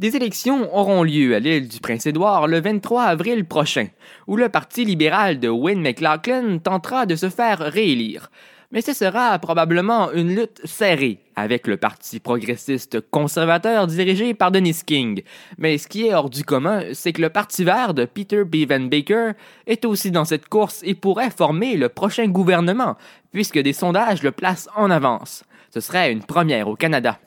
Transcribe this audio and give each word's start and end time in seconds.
Des 0.00 0.16
élections 0.16 0.74
auront 0.74 1.02
lieu 1.02 1.34
à 1.34 1.40
l'île 1.40 1.68
du 1.68 1.78
Prince-Édouard 1.78 2.48
le 2.48 2.58
23 2.58 3.02
avril 3.02 3.44
prochain, 3.44 3.88
où 4.26 4.38
le 4.38 4.48
Parti 4.48 4.86
libéral 4.86 5.38
de 5.40 5.48
Wynne 5.50 5.82
McLaughlin 5.82 6.56
tentera 6.56 7.04
de 7.04 7.16
se 7.16 7.28
faire 7.28 7.58
réélire. 7.58 8.30
Mais 8.72 8.80
ce 8.80 8.94
sera 8.94 9.38
probablement 9.38 10.10
une 10.12 10.34
lutte 10.34 10.62
serrée 10.64 11.18
avec 11.36 11.66
le 11.66 11.76
Parti 11.76 12.18
progressiste 12.18 13.02
conservateur 13.10 13.86
dirigé 13.86 14.32
par 14.32 14.50
Dennis 14.50 14.80
King. 14.86 15.20
Mais 15.58 15.76
ce 15.76 15.86
qui 15.86 16.06
est 16.06 16.14
hors 16.14 16.30
du 16.30 16.44
commun, 16.44 16.82
c'est 16.94 17.12
que 17.12 17.20
le 17.20 17.28
Parti 17.28 17.62
vert 17.62 17.92
de 17.92 18.06
Peter 18.06 18.44
Baker 18.44 19.32
est 19.66 19.84
aussi 19.84 20.10
dans 20.10 20.24
cette 20.24 20.48
course 20.48 20.80
et 20.82 20.94
pourrait 20.94 21.28
former 21.28 21.76
le 21.76 21.90
prochain 21.90 22.26
gouvernement, 22.26 22.96
puisque 23.32 23.58
des 23.58 23.74
sondages 23.74 24.22
le 24.22 24.32
placent 24.32 24.70
en 24.74 24.90
avance. 24.90 25.44
Ce 25.74 25.80
serait 25.80 26.10
une 26.10 26.24
première 26.24 26.68
au 26.68 26.74
Canada. 26.74 27.20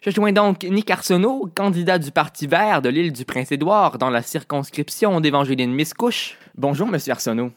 Je 0.00 0.10
joins 0.10 0.30
donc 0.30 0.62
Nick 0.62 0.92
Arsenault, 0.92 1.50
candidat 1.56 1.98
du 1.98 2.12
Parti 2.12 2.46
vert 2.46 2.82
de 2.82 2.88
l'île 2.88 3.12
du 3.12 3.24
Prince-Édouard 3.24 3.98
dans 3.98 4.10
la 4.10 4.22
circonscription 4.22 5.20
d'Évangéline 5.20 5.72
Miscouche. 5.72 6.38
Bonjour, 6.54 6.86
Monsieur 6.86 7.12
Arsenault. 7.14 7.50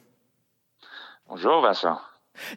Bonjour, 1.28 1.62
Vincent. 1.62 2.02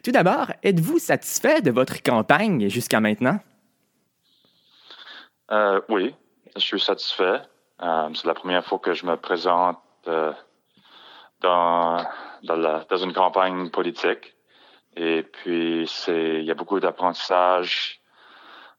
Tout 0.03 0.11
d'abord, 0.11 0.47
êtes-vous 0.63 0.97
satisfait 0.97 1.61
de 1.61 1.69
votre 1.69 2.01
campagne 2.01 2.67
jusqu'à 2.67 2.99
maintenant? 2.99 3.39
Euh, 5.51 5.79
oui, 5.89 6.15
je 6.55 6.61
suis 6.61 6.79
satisfait. 6.79 7.41
Euh, 7.83 8.09
c'est 8.15 8.25
la 8.25 8.33
première 8.33 8.65
fois 8.65 8.79
que 8.79 8.93
je 8.95 9.05
me 9.05 9.15
présente 9.17 9.77
euh, 10.07 10.33
dans, 11.41 12.03
dans, 12.41 12.97
une 12.97 13.13
campagne 13.13 13.69
politique. 13.69 14.35
Et 14.95 15.21
puis, 15.21 15.85
c'est, 15.87 16.39
il 16.39 16.45
y 16.45 16.51
a 16.51 16.55
beaucoup 16.55 16.79
d'apprentissage 16.79 18.01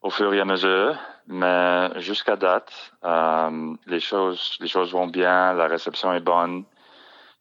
au 0.07 0.11
fur 0.11 0.33
et 0.33 0.41
à 0.41 0.45
mesure, 0.45 0.97
mais 1.27 2.01
jusqu'à 2.01 2.37
date, 2.37 2.73
euh, 3.05 3.75
les 3.87 3.99
choses, 3.99 4.57
les 4.61 4.69
choses 4.69 4.93
vont 4.93 5.09
bien, 5.09 5.53
la 5.53 5.67
réception 5.67 6.13
est 6.13 6.21
bonne, 6.21 6.65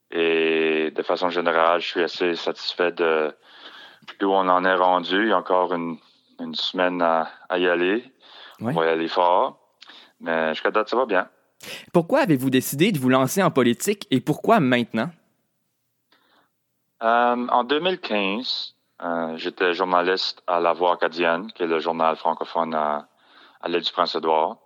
et 0.09 0.89
de 0.89 1.03
façon 1.03 1.29
générale, 1.29 1.79
je 1.79 1.87
suis 1.87 2.01
assez 2.01 2.35
satisfait 2.35 2.91
de 2.91 3.35
d'où 4.19 4.31
on 4.31 4.49
en 4.49 4.65
est 4.65 4.73
rendu. 4.73 5.25
Il 5.25 5.29
y 5.29 5.31
a 5.31 5.37
encore 5.37 5.75
une, 5.75 5.97
une 6.39 6.55
semaine 6.55 7.03
à, 7.03 7.29
y 7.55 7.67
aller. 7.67 8.03
On 8.59 8.71
va 8.71 8.85
y 8.85 8.89
aller 8.89 9.09
fort, 9.09 9.59
mais 10.19 10.49
jusqu'à 10.55 10.71
date, 10.71 10.89
ça 10.89 10.95
va 10.97 11.05
bien. 11.05 11.27
Pourquoi 11.93 12.21
avez-vous 12.21 12.49
décidé 12.49 12.91
de 12.91 12.97
vous 12.97 13.09
lancer 13.09 13.43
en 13.43 13.51
politique 13.51 14.07
et 14.09 14.21
pourquoi 14.21 14.59
maintenant? 14.59 15.11
Euh, 17.03 17.47
en 17.47 17.63
2015, 17.63 18.74
euh, 19.03 19.35
j'étais 19.37 19.73
journaliste 19.73 20.41
à 20.47 20.59
La 20.59 20.73
Voix 20.73 20.93
acadienne, 20.93 21.51
qui 21.51 21.63
est 21.63 21.67
le 21.67 21.79
journal 21.79 22.15
francophone 22.15 22.73
à, 22.73 23.07
à 23.61 23.69
du 23.69 23.91
Prince-Édouard. 23.91 24.57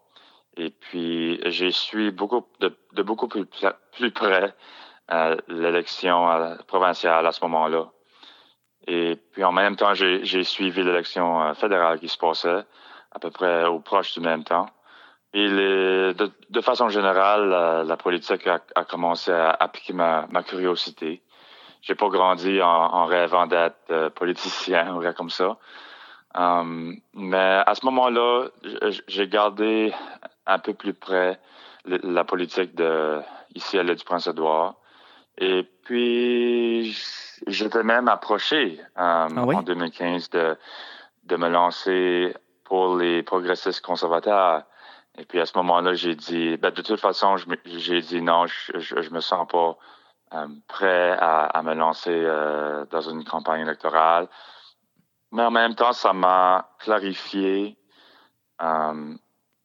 Et 0.56 0.70
puis, 0.70 1.40
j'ai 1.46 1.72
suivi 1.72 2.12
beaucoup 2.12 2.46
de, 2.60 2.76
beaucoup 3.02 3.28
plus, 3.28 3.46
près 4.12 4.54
euh, 5.12 5.36
l'élection 5.48 6.58
provinciale 6.68 7.26
à 7.26 7.32
ce 7.32 7.44
moment-là. 7.46 7.90
Et 8.88 9.16
puis, 9.32 9.44
en 9.44 9.52
même 9.52 9.76
temps, 9.76 9.94
j'ai 9.94 10.44
suivi 10.44 10.84
l'élection 10.84 11.42
euh, 11.42 11.54
fédérale 11.54 12.00
qui 12.00 12.08
se 12.08 12.18
passait 12.18 12.64
à 13.12 13.20
peu 13.20 13.32
près 13.32 13.66
au 13.66 13.80
proche 13.80 14.14
du 14.14 14.20
même 14.20 14.44
temps. 14.44 14.68
Et 15.34 15.48
de, 15.48 16.62
façon 16.62 16.90
générale, 16.90 17.86
la, 17.86 17.98
politique 17.98 18.48
a, 18.48 18.84
commencé 18.84 19.32
à, 19.32 19.68
piquer 19.68 19.94
ma, 19.94 20.26
ma 20.32 20.42
curiosité 20.42 21.22
j'ai 21.82 21.96
pas 21.96 22.10
grandi 22.10 22.62
en, 22.62 22.68
en 22.68 23.06
rêvant 23.06 23.48
d'être 23.48 23.78
euh, 23.90 24.10
politicien 24.10 24.94
ou 24.94 25.00
rien 25.00 25.14
comme 25.14 25.30
ça. 25.30 25.58
Um, 26.36 27.00
mais 27.14 27.64
à 27.66 27.74
ce 27.74 27.86
moment-là, 27.86 28.50
j'ai 29.08 29.28
gardé 29.28 29.94
un 30.46 30.60
peu 30.60 30.74
plus 30.74 30.94
près 30.94 31.40
la 31.86 32.24
politique 32.24 32.76
de 32.76 33.20
ici 33.56 33.80
à 33.80 33.84
l'île 33.84 33.96
du 33.96 34.04
Prince-Édouard. 34.04 34.76
Et 35.38 35.68
puis, 35.84 36.96
j'étais 37.48 37.84
même 37.84 38.08
approché 38.10 38.80
um, 38.96 39.38
ah 39.38 39.58
en 39.58 39.62
2015 39.64 40.30
de, 40.30 40.58
de 41.24 41.36
me 41.36 41.50
lancer 41.50 42.36
pour 42.66 42.96
les 42.98 43.24
progressistes 43.24 43.82
conservateurs. 43.82 44.64
Et 45.18 45.26
puis 45.26 45.40
à 45.40 45.46
ce 45.46 45.58
moment-là, 45.58 45.94
j'ai 45.94 46.16
dit, 46.16 46.58
ben, 46.58 46.72
de 46.72 46.82
toute 46.82 47.00
façon, 47.00 47.36
j'ai 47.66 48.02
dit 48.02 48.22
non, 48.22 48.46
je, 48.46 48.80
je, 48.80 49.02
je 49.02 49.10
me 49.10 49.20
sens 49.20 49.48
pas 49.48 49.78
prêt 50.68 51.12
à, 51.20 51.46
à, 51.46 51.62
me 51.64 51.74
lancer 51.74 52.12
euh, 52.14 52.86
dans 52.92 53.02
une 53.02 53.24
campagne 53.24 53.62
électorale. 53.62 54.28
Mais 55.32 55.44
en 55.44 55.52
même 55.52 55.76
temps, 55.76 55.94
ça 55.94 56.14
m'a 56.14 56.70
clarifié 56.80 57.78
euh, 58.62 59.14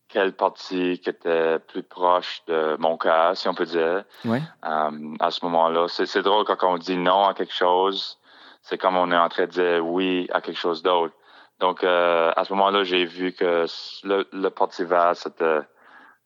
quel 0.08 0.32
parti 0.32 1.00
qui 1.00 1.10
était 1.10 1.58
plus 1.58 1.82
proche 1.82 2.42
de 2.46 2.76
mon 2.78 2.96
cœur, 2.96 3.36
si 3.36 3.48
on 3.48 3.54
peut 3.54 3.64
dire. 3.64 4.04
Ouais. 4.24 4.42
Euh, 4.64 5.14
à 5.20 5.30
ce 5.30 5.44
moment-là, 5.44 5.86
c'est 5.88 6.22
drôle 6.22 6.44
quand 6.44 6.62
on 6.62 6.78
dit 6.78 6.96
non 6.96 7.24
à 7.24 7.34
quelque 7.34 7.54
chose, 7.54 8.18
c'est 8.62 8.78
comme 8.78 8.96
on 8.96 9.10
est 9.10 9.16
en 9.16 9.28
train 9.28 9.46
de 9.46 9.50
dire 9.50 9.86
oui 9.86 10.28
à 10.32 10.40
quelque 10.40 10.58
chose 10.58 10.82
d'autre. 10.82 11.14
Donc, 11.60 11.82
euh, 11.84 12.32
à 12.36 12.44
ce 12.44 12.52
moment-là, 12.52 12.84
j'ai 12.84 13.04
vu 13.04 13.32
que 13.32 13.66
le, 14.04 14.28
le 14.32 14.48
Parti 14.50 14.84
vert, 14.84 15.16
c'était, 15.16 15.60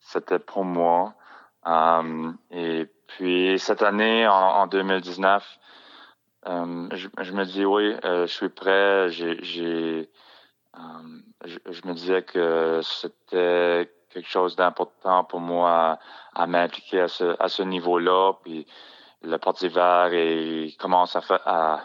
c'était 0.00 0.38
pour 0.38 0.64
moi. 0.64 1.14
Euh, 1.66 2.32
et 2.50 2.90
puis 3.08 3.58
cette 3.58 3.82
année, 3.82 4.26
en, 4.28 4.32
en 4.32 4.66
2019, 4.66 5.58
euh, 6.46 6.88
je, 6.92 7.08
je, 7.20 7.32
me 7.32 7.44
dis 7.44 7.64
oui, 7.64 7.94
euh, 8.04 8.26
je 8.26 8.32
suis 8.32 8.48
prêt. 8.48 9.10
J'ai, 9.10 10.08
euh, 10.76 10.80
je, 11.44 11.58
je, 11.70 11.86
me 11.86 11.94
disais 11.94 12.22
que 12.22 12.80
c'était 12.82 13.90
quelque 14.10 14.28
chose 14.28 14.56
d'important 14.56 15.24
pour 15.24 15.40
moi 15.40 15.98
à, 16.34 16.42
à 16.42 16.46
m'impliquer 16.46 17.00
à 17.00 17.08
ce, 17.08 17.34
à 17.42 17.48
ce 17.48 17.62
niveau-là. 17.62 18.34
Puis 18.44 18.66
le 19.22 19.36
Parti 19.38 19.68
vert 19.68 20.12
et 20.12 20.74
commence 20.78 21.16
à, 21.16 21.22
faire, 21.22 21.42
à, 21.46 21.80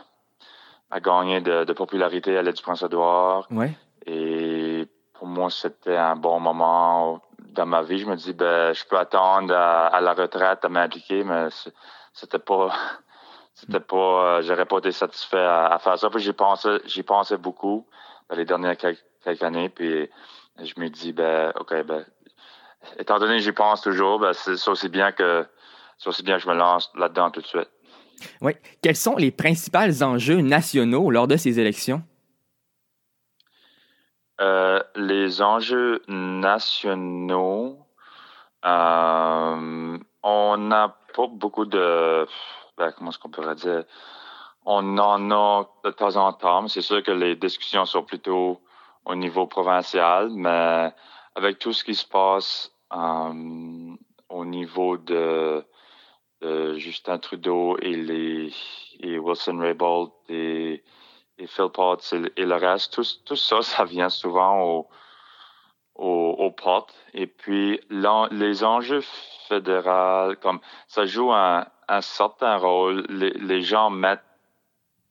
à 0.91 0.99
gagner 0.99 1.41
de, 1.41 1.63
de 1.63 1.73
popularité 1.73 2.37
à 2.37 2.41
l'aide 2.41 2.55
du 2.55 2.61
Prince-Édouard. 2.61 3.47
Ouais. 3.49 3.71
Et 4.05 4.87
pour 5.13 5.27
moi, 5.27 5.49
c'était 5.49 5.97
un 5.97 6.15
bon 6.15 6.39
moment 6.39 7.21
dans 7.53 7.65
ma 7.65 7.81
vie, 7.81 7.99
je 7.99 8.05
me 8.05 8.15
dis, 8.15 8.33
ben, 8.33 8.73
je 8.73 8.83
peux 8.85 8.97
attendre 8.97 9.53
à, 9.55 10.01
la 10.01 10.13
retraite 10.13 10.65
à 10.65 10.69
m'impliquer, 10.69 11.23
mais 11.23 11.47
c'était 12.13 12.39
pas, 12.39 12.73
c'était 13.53 13.79
pas, 13.79 13.95
euh, 14.37 14.41
j'aurais 14.41 14.65
pas 14.65 14.79
été 14.79 14.91
satisfait 14.91 15.45
à, 15.45 15.77
faire 15.79 15.97
ça. 15.97 16.09
Puis 16.09 16.21
j'y 16.21 16.33
pensais, 16.33 16.79
j'y 16.85 17.03
pensais 17.03 17.37
beaucoup 17.37 17.87
dans 18.29 18.35
les 18.35 18.45
dernières 18.45 18.77
quelques, 18.77 19.41
années, 19.41 19.69
puis 19.69 20.09
je 20.61 20.73
me 20.77 20.89
dis, 20.89 21.13
ben, 21.13 21.53
ok, 21.59 21.83
ben, 21.83 22.05
étant 22.97 23.19
donné 23.19 23.37
que 23.37 23.43
j'y 23.43 23.53
pense 23.53 23.81
toujours, 23.81 24.19
ben, 24.19 24.33
c'est 24.33 24.67
aussi 24.67 24.89
bien 24.89 25.11
que, 25.11 25.45
c'est 25.97 26.09
aussi 26.09 26.23
bien 26.23 26.37
que 26.37 26.43
je 26.43 26.49
me 26.49 26.55
lance 26.55 26.91
là-dedans 26.95 27.31
tout 27.31 27.41
de 27.41 27.47
suite. 27.47 27.69
Oui. 28.41 28.53
Quels 28.81 28.95
sont 28.95 29.15
les 29.15 29.31
principaux 29.31 30.03
enjeux 30.03 30.41
nationaux 30.41 31.09
lors 31.09 31.27
de 31.27 31.37
ces 31.37 31.59
élections? 31.59 32.03
Euh, 34.43 34.83
les 34.97 35.41
enjeux 35.41 36.01
nationaux, 36.09 37.77
euh, 38.65 39.97
on 40.21 40.57
n'a 40.57 40.97
pas 41.15 41.27
beaucoup 41.27 41.65
de, 41.65 42.27
ben, 42.77 42.91
comment 42.91 43.11
est-ce 43.11 43.19
qu'on 43.19 43.29
pourrait 43.29 43.55
dire, 43.55 43.85
on 44.65 44.97
en 44.97 45.31
a 45.31 45.65
de 45.85 45.91
temps 45.91 46.17
en 46.17 46.33
temps, 46.33 46.67
c'est 46.67 46.81
sûr 46.81 47.01
que 47.03 47.11
les 47.11 47.37
discussions 47.37 47.85
sont 47.85 48.03
plutôt 48.03 48.59
au 49.05 49.15
niveau 49.15 49.47
provincial, 49.47 50.29
mais 50.31 50.91
avec 51.35 51.59
tout 51.59 51.71
ce 51.71 51.85
qui 51.85 51.95
se 51.95 52.05
passe 52.05 52.69
euh, 52.93 53.95
au 54.27 54.45
niveau 54.45 54.97
de, 54.97 55.63
Justin 56.75 57.19
Trudeau 57.19 57.77
et 57.77 57.95
les 57.95 58.51
Wilson 59.17 59.59
Raybould 59.59 60.11
et 60.27 60.83
et 61.37 61.47
Phil 61.47 61.69
Potts 61.69 62.13
et, 62.35 62.45
le 62.45 62.55
reste, 62.55 62.93
tout, 62.93 63.05
tout, 63.25 63.35
ça, 63.35 63.61
ça 63.61 63.85
vient 63.85 64.09
souvent 64.09 64.61
au, 64.61 64.87
au, 65.95 66.35
au 66.39 66.51
pot. 66.51 66.87
Et 67.13 67.27
puis, 67.27 67.79
les 67.89 68.63
enjeux 68.63 69.03
fédéraux, 69.47 70.35
comme 70.41 70.59
ça 70.87 71.05
joue 71.05 71.31
un, 71.31 71.65
un 71.87 72.01
certain 72.01 72.57
rôle. 72.57 73.05
Les, 73.09 73.31
les, 73.31 73.61
gens 73.61 73.89
mettent 73.89 74.23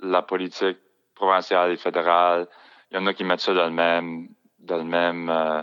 la 0.00 0.22
politique 0.22 0.78
provinciale 1.14 1.72
et 1.72 1.76
fédérale. 1.76 2.48
Il 2.90 2.96
y 2.96 2.98
en 2.98 3.06
a 3.06 3.14
qui 3.14 3.24
mettent 3.24 3.40
ça 3.40 3.54
dans 3.54 3.66
le 3.66 3.70
même, 3.70 4.28
dans 4.58 4.76
le 4.76 4.84
même, 4.84 5.28
euh, 5.30 5.62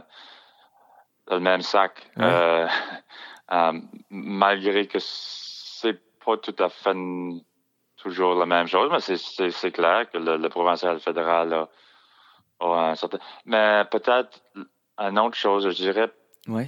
dans 1.28 1.36
le 1.36 1.42
même 1.42 1.62
sac. 1.62 2.10
Euh, 2.18 2.68
euh, 3.52 3.74
malgré 4.10 4.88
que 4.88 5.00
c'est 5.00 6.00
pas 6.24 6.38
tout 6.38 6.56
à 6.60 6.70
fait 6.70 6.96
toujours 8.02 8.36
la 8.36 8.46
même 8.46 8.68
chose, 8.68 8.90
mais 8.92 9.52
c'est 9.52 9.72
clair 9.72 10.10
que 10.10 10.18
le, 10.18 10.38
le 10.38 10.50
provincial 10.50 11.00
fédéral 11.00 11.54
a, 11.54 11.70
a 12.60 12.90
un 12.92 12.96
certain... 12.96 13.20
Mais 13.46 13.84
peut-être 13.92 14.42
une 14.98 15.20
autre 15.20 15.38
chose, 15.38 15.70
je 15.70 15.76
dirais, 15.76 16.12
oui. 16.48 16.68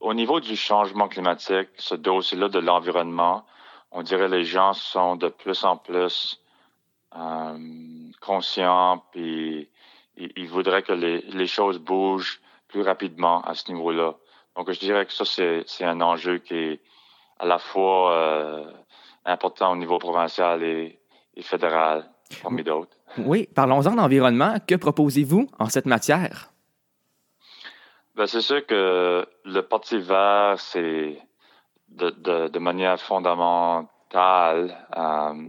au 0.00 0.14
niveau 0.14 0.40
du 0.40 0.56
changement 0.56 1.08
climatique, 1.08 1.68
ce 1.76 1.94
dossier-là 1.94 2.48
de 2.48 2.58
l'environnement, 2.58 3.44
on 3.90 4.02
dirait 4.02 4.28
les 4.28 4.44
gens 4.44 4.72
sont 4.72 5.16
de 5.16 5.28
plus 5.28 5.64
en 5.64 5.76
plus 5.76 6.40
euh, 7.16 7.58
conscients, 8.20 9.02
puis 9.12 9.68
ils, 10.16 10.32
ils, 10.36 10.48
voudraient 10.48 10.82
que 10.82 10.92
les, 10.92 11.20
les 11.22 11.46
choses 11.46 11.78
bougent 11.78 12.40
plus 12.68 12.82
rapidement 12.82 13.42
à 13.42 13.54
ce 13.54 13.70
niveau-là. 13.72 14.14
Donc, 14.56 14.70
je 14.70 14.80
dirais 14.80 15.06
que 15.06 15.12
ça, 15.12 15.24
c'est 15.24 15.84
un 15.84 16.00
enjeu 16.00 16.38
qui 16.38 16.54
est 16.54 16.80
à 17.38 17.46
la 17.46 17.58
fois 17.58 18.12
euh, 18.12 18.70
important 19.26 19.72
au 19.72 19.76
niveau 19.76 19.98
provincial 19.98 20.62
et, 20.62 20.98
fédéral, 21.42 22.08
parmi 22.42 22.62
d'autres. 22.62 22.96
Oui, 23.18 23.48
parlons-en 23.54 23.94
d'environnement. 23.94 24.56
Que 24.66 24.74
proposez-vous 24.74 25.48
en 25.58 25.68
cette 25.68 25.86
matière? 25.86 26.50
Ben, 28.14 28.26
c'est 28.26 28.40
sûr 28.40 28.64
que 28.64 29.26
le 29.44 29.60
Parti 29.60 29.98
vert, 29.98 30.54
c'est 30.58 31.18
de, 31.88 32.10
de, 32.10 32.48
de, 32.48 32.58
manière 32.58 32.98
fondamentale. 32.98 34.74
Euh, 34.96 35.48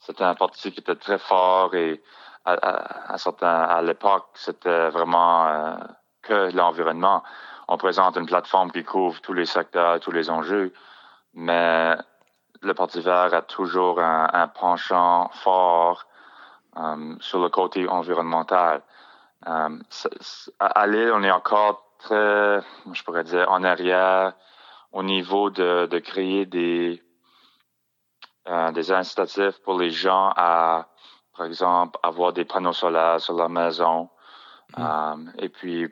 c'était 0.00 0.24
un 0.24 0.34
parti 0.34 0.72
qui 0.72 0.80
était 0.80 0.96
très 0.96 1.18
fort 1.18 1.74
et 1.74 2.02
à, 2.44 2.54
à, 2.54 3.16
à, 3.16 3.76
à 3.76 3.82
l'époque, 3.82 4.26
c'était 4.34 4.88
vraiment 4.88 5.46
euh, 5.46 5.74
que 6.22 6.54
l'environnement. 6.56 7.22
On 7.68 7.76
présente 7.76 8.16
une 8.16 8.26
plateforme 8.26 8.72
qui 8.72 8.82
couvre 8.82 9.20
tous 9.20 9.32
les 9.32 9.46
secteurs, 9.46 10.00
tous 10.00 10.10
les 10.10 10.30
enjeux, 10.30 10.72
mais 11.34 11.94
le 12.62 12.74
Parti 12.74 13.00
vert 13.00 13.32
a 13.34 13.42
toujours 13.42 14.00
un, 14.00 14.28
un 14.32 14.48
penchant 14.48 15.30
fort 15.42 16.06
um, 16.76 17.16
sur 17.20 17.40
le 17.40 17.48
côté 17.48 17.88
environnemental. 17.88 18.82
Um, 19.46 19.82
à 20.58 20.86
l'île, 20.86 21.12
on 21.14 21.22
est 21.22 21.30
encore 21.30 21.86
très, 21.98 22.60
je 22.92 23.02
pourrais 23.04 23.24
dire, 23.24 23.50
en 23.50 23.64
arrière 23.64 24.34
au 24.92 25.02
niveau 25.02 25.50
de, 25.50 25.86
de 25.86 25.98
créer 25.98 26.46
des, 26.46 27.02
euh, 28.48 28.72
des 28.72 28.92
incitatifs 28.92 29.58
pour 29.62 29.78
les 29.78 29.90
gens 29.90 30.32
à, 30.36 30.88
par 31.36 31.46
exemple, 31.46 31.98
avoir 32.02 32.32
des 32.32 32.44
panneaux 32.44 32.72
solaires 32.72 33.20
sur 33.20 33.34
leur 33.34 33.48
maison. 33.48 34.10
Mmh. 34.76 34.82
Um, 34.82 35.32
et 35.38 35.48
puis, 35.48 35.88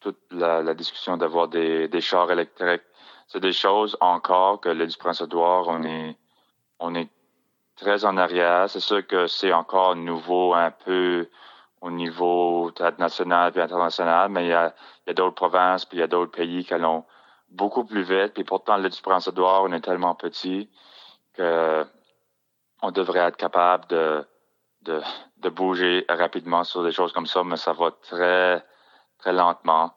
toute 0.00 0.18
la, 0.30 0.62
la 0.62 0.74
discussion 0.74 1.16
d'avoir 1.16 1.48
des, 1.48 1.88
des 1.88 2.00
chars 2.00 2.30
électriques. 2.30 2.82
C'est 3.28 3.40
des 3.40 3.52
choses 3.52 3.96
encore 4.00 4.60
que 4.60 4.68
l'île 4.68 4.88
du 4.88 4.96
Prince-Édouard, 4.96 5.68
on 5.68 5.82
est, 5.82 6.16
on 6.78 6.94
est 6.94 7.08
très 7.76 8.04
en 8.04 8.16
arrière. 8.16 8.68
C'est 8.70 8.80
sûr 8.80 9.06
que 9.06 9.26
c'est 9.26 9.52
encore 9.52 9.96
nouveau 9.96 10.54
un 10.54 10.70
peu 10.70 11.28
au 11.80 11.90
niveau 11.90 12.72
national 12.98 13.52
et 13.54 13.60
international, 13.60 14.30
mais 14.30 14.46
il 14.46 14.48
y 14.48 14.52
a, 14.52 14.74
y 15.06 15.10
a 15.10 15.14
d'autres 15.14 15.34
provinces 15.34 15.84
puis 15.84 15.98
il 15.98 16.00
y 16.00 16.04
a 16.04 16.06
d'autres 16.06 16.32
pays 16.32 16.64
qui 16.64 16.72
allons 16.74 17.04
beaucoup 17.50 17.84
plus 17.84 18.02
vite. 18.02 18.34
Puis 18.34 18.44
pourtant, 18.44 18.76
l'île 18.76 18.90
du 18.90 19.02
Prince-Édouard, 19.02 19.64
on 19.64 19.72
est 19.72 19.80
tellement 19.80 20.14
petit 20.14 20.70
que 21.34 21.86
on 22.82 22.90
devrait 22.90 23.20
être 23.20 23.36
capable 23.36 23.86
de, 23.88 24.26
de, 24.82 25.00
de 25.38 25.48
bouger 25.48 26.04
rapidement 26.08 26.64
sur 26.64 26.82
des 26.82 26.92
choses 26.92 27.12
comme 27.12 27.26
ça, 27.26 27.42
mais 27.42 27.56
ça 27.56 27.72
va 27.72 27.90
très, 28.02 28.64
très 29.18 29.32
lentement. 29.32 29.92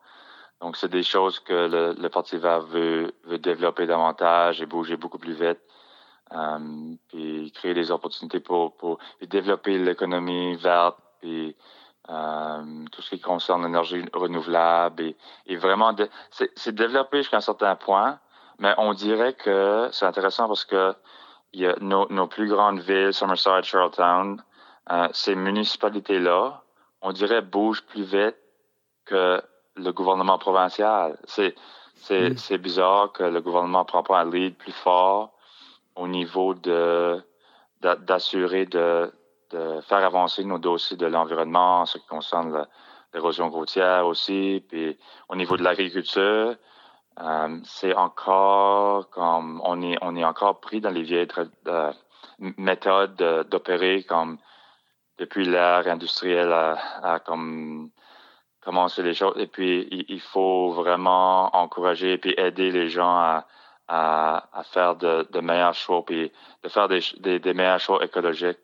Donc, 0.62 0.76
c'est 0.76 0.90
des 0.90 1.04
choses 1.04 1.40
que 1.40 1.54
le, 1.54 1.94
le 1.94 2.10
Parti 2.10 2.38
vert 2.38 2.62
veut, 2.62 3.14
veut 3.24 3.38
développer 3.38 3.88
davantage 3.88 4.62
et 4.62 4.66
bouger 4.66 4.98
beaucoup 4.98 5.20
plus 5.20 5.34
vite. 5.34 5.60
Um, 6.32 6.98
puis 7.08 7.52
créer 7.56 7.74
des 7.74 7.90
opportunités 7.90 8.40
pour, 8.40 8.78
pour 8.78 9.00
développer 9.20 9.80
l'économie 9.80 10.58
verte, 10.58 10.98
puis 11.20 11.56
um, 12.08 12.88
tout 12.90 13.02
ce 13.02 13.10
qui 13.10 13.20
concerne 13.20 13.64
l'énergie 13.64 14.06
renouvelable. 14.14 15.02
Et, 15.02 15.18
et 15.48 15.56
vraiment, 15.56 15.96
c'est 16.30 16.76
développé 16.76 17.18
jusqu'à 17.18 17.38
un 17.38 17.42
certain 17.42 17.76
point, 17.76 18.20
mais 18.60 18.76
on 18.78 18.94
dirait 18.94 19.34
que 19.34 19.90
c'est 19.92 20.06
intéressant 20.06 20.48
parce 20.48 20.66
que 20.66 20.94
y 21.54 21.66
a 21.66 21.76
nos, 21.82 22.08
nos 22.12 22.28
plus 22.28 22.48
grandes 22.48 22.82
villes, 22.82 23.12
Summerside, 23.12 23.64
Charlottetown, 23.64 24.44
euh, 24.92 25.08
ces 25.14 25.34
municipalités-là, 25.34 26.62
on 27.02 27.12
dirait 27.12 27.42
bougent 27.42 27.86
plus 27.86 28.04
vite 28.04 28.36
que 29.06 29.42
le 29.80 29.92
gouvernement 29.92 30.38
provincial. 30.38 31.18
C'est 31.26 31.56
c'est 31.96 32.58
mm. 32.58 32.58
bizarre 32.58 33.12
que 33.12 33.24
le 33.24 33.42
gouvernement 33.42 33.86
prend 33.86 34.04
pas 34.04 34.22
un 34.22 34.32
lead 34.32 34.56
plus 34.56 34.72
fort 34.72 35.32
au 35.96 36.08
niveau 36.08 36.54
de 36.54 37.22
d'assurer 37.82 38.66
de, 38.66 39.12
de 39.52 39.80
faire 39.82 40.04
avancer 40.04 40.44
nos 40.44 40.58
dossiers 40.58 40.98
de 40.98 41.06
l'environnement 41.06 41.82
en 41.82 41.86
ce 41.86 41.98
qui 41.98 42.08
concerne 42.08 42.68
l'érosion 43.14 43.50
routière 43.50 44.06
aussi, 44.06 44.64
puis 44.68 44.98
au 45.30 45.36
niveau 45.36 45.56
de 45.56 45.64
l'agriculture, 45.64 46.56
euh, 47.22 47.60
c'est 47.64 47.96
encore 47.96 49.10
comme 49.10 49.62
on 49.64 49.82
est 49.82 49.98
on 50.02 50.16
est 50.16 50.26
encore 50.26 50.60
pris 50.60 50.82
dans 50.82 50.92
les 50.92 51.04
vieilles 51.04 51.28
euh, 51.68 51.94
méthodes 52.58 53.48
d'opérer 53.50 54.04
comme 54.04 54.38
depuis 55.18 55.46
l'ère 55.46 55.88
industrielle 55.88 56.52
à, 56.52 56.78
à, 57.04 57.20
comme 57.20 57.92
commencer 58.70 59.02
les 59.02 59.16
choses 59.16 59.34
et 59.38 59.48
puis 59.48 59.88
il, 60.08 60.20
faut 60.20 60.74
vraiment 60.74 61.56
encourager 61.56 62.14
et 62.14 62.18
puis 62.20 62.36
aider 62.38 62.70
les 62.70 62.88
gens 62.90 63.18
à 63.18 63.48
à, 63.88 64.64
faire 64.72 64.96
de, 64.96 65.40
meilleurs 65.42 65.74
choix, 65.74 66.06
puis 66.06 66.32
de 66.64 66.70
faire 66.70 66.88
des, 66.88 67.02
des, 67.40 67.54
meilleurs 67.56 67.80
choix 67.80 68.04
écologiques 68.04 68.60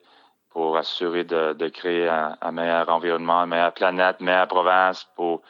pour 0.52 0.78
assurer 0.78 1.24
de, 1.24 1.68
créer 1.70 2.08
un, 2.08 2.38
un, 2.40 2.52
meilleur 2.52 2.88
environnement, 2.90 3.44
une 3.44 3.50
meilleure 3.50 3.74
planète, 3.74 4.18
une 4.20 4.28
meilleure 4.28 4.48
province 4.48 5.08
pour, 5.16 5.42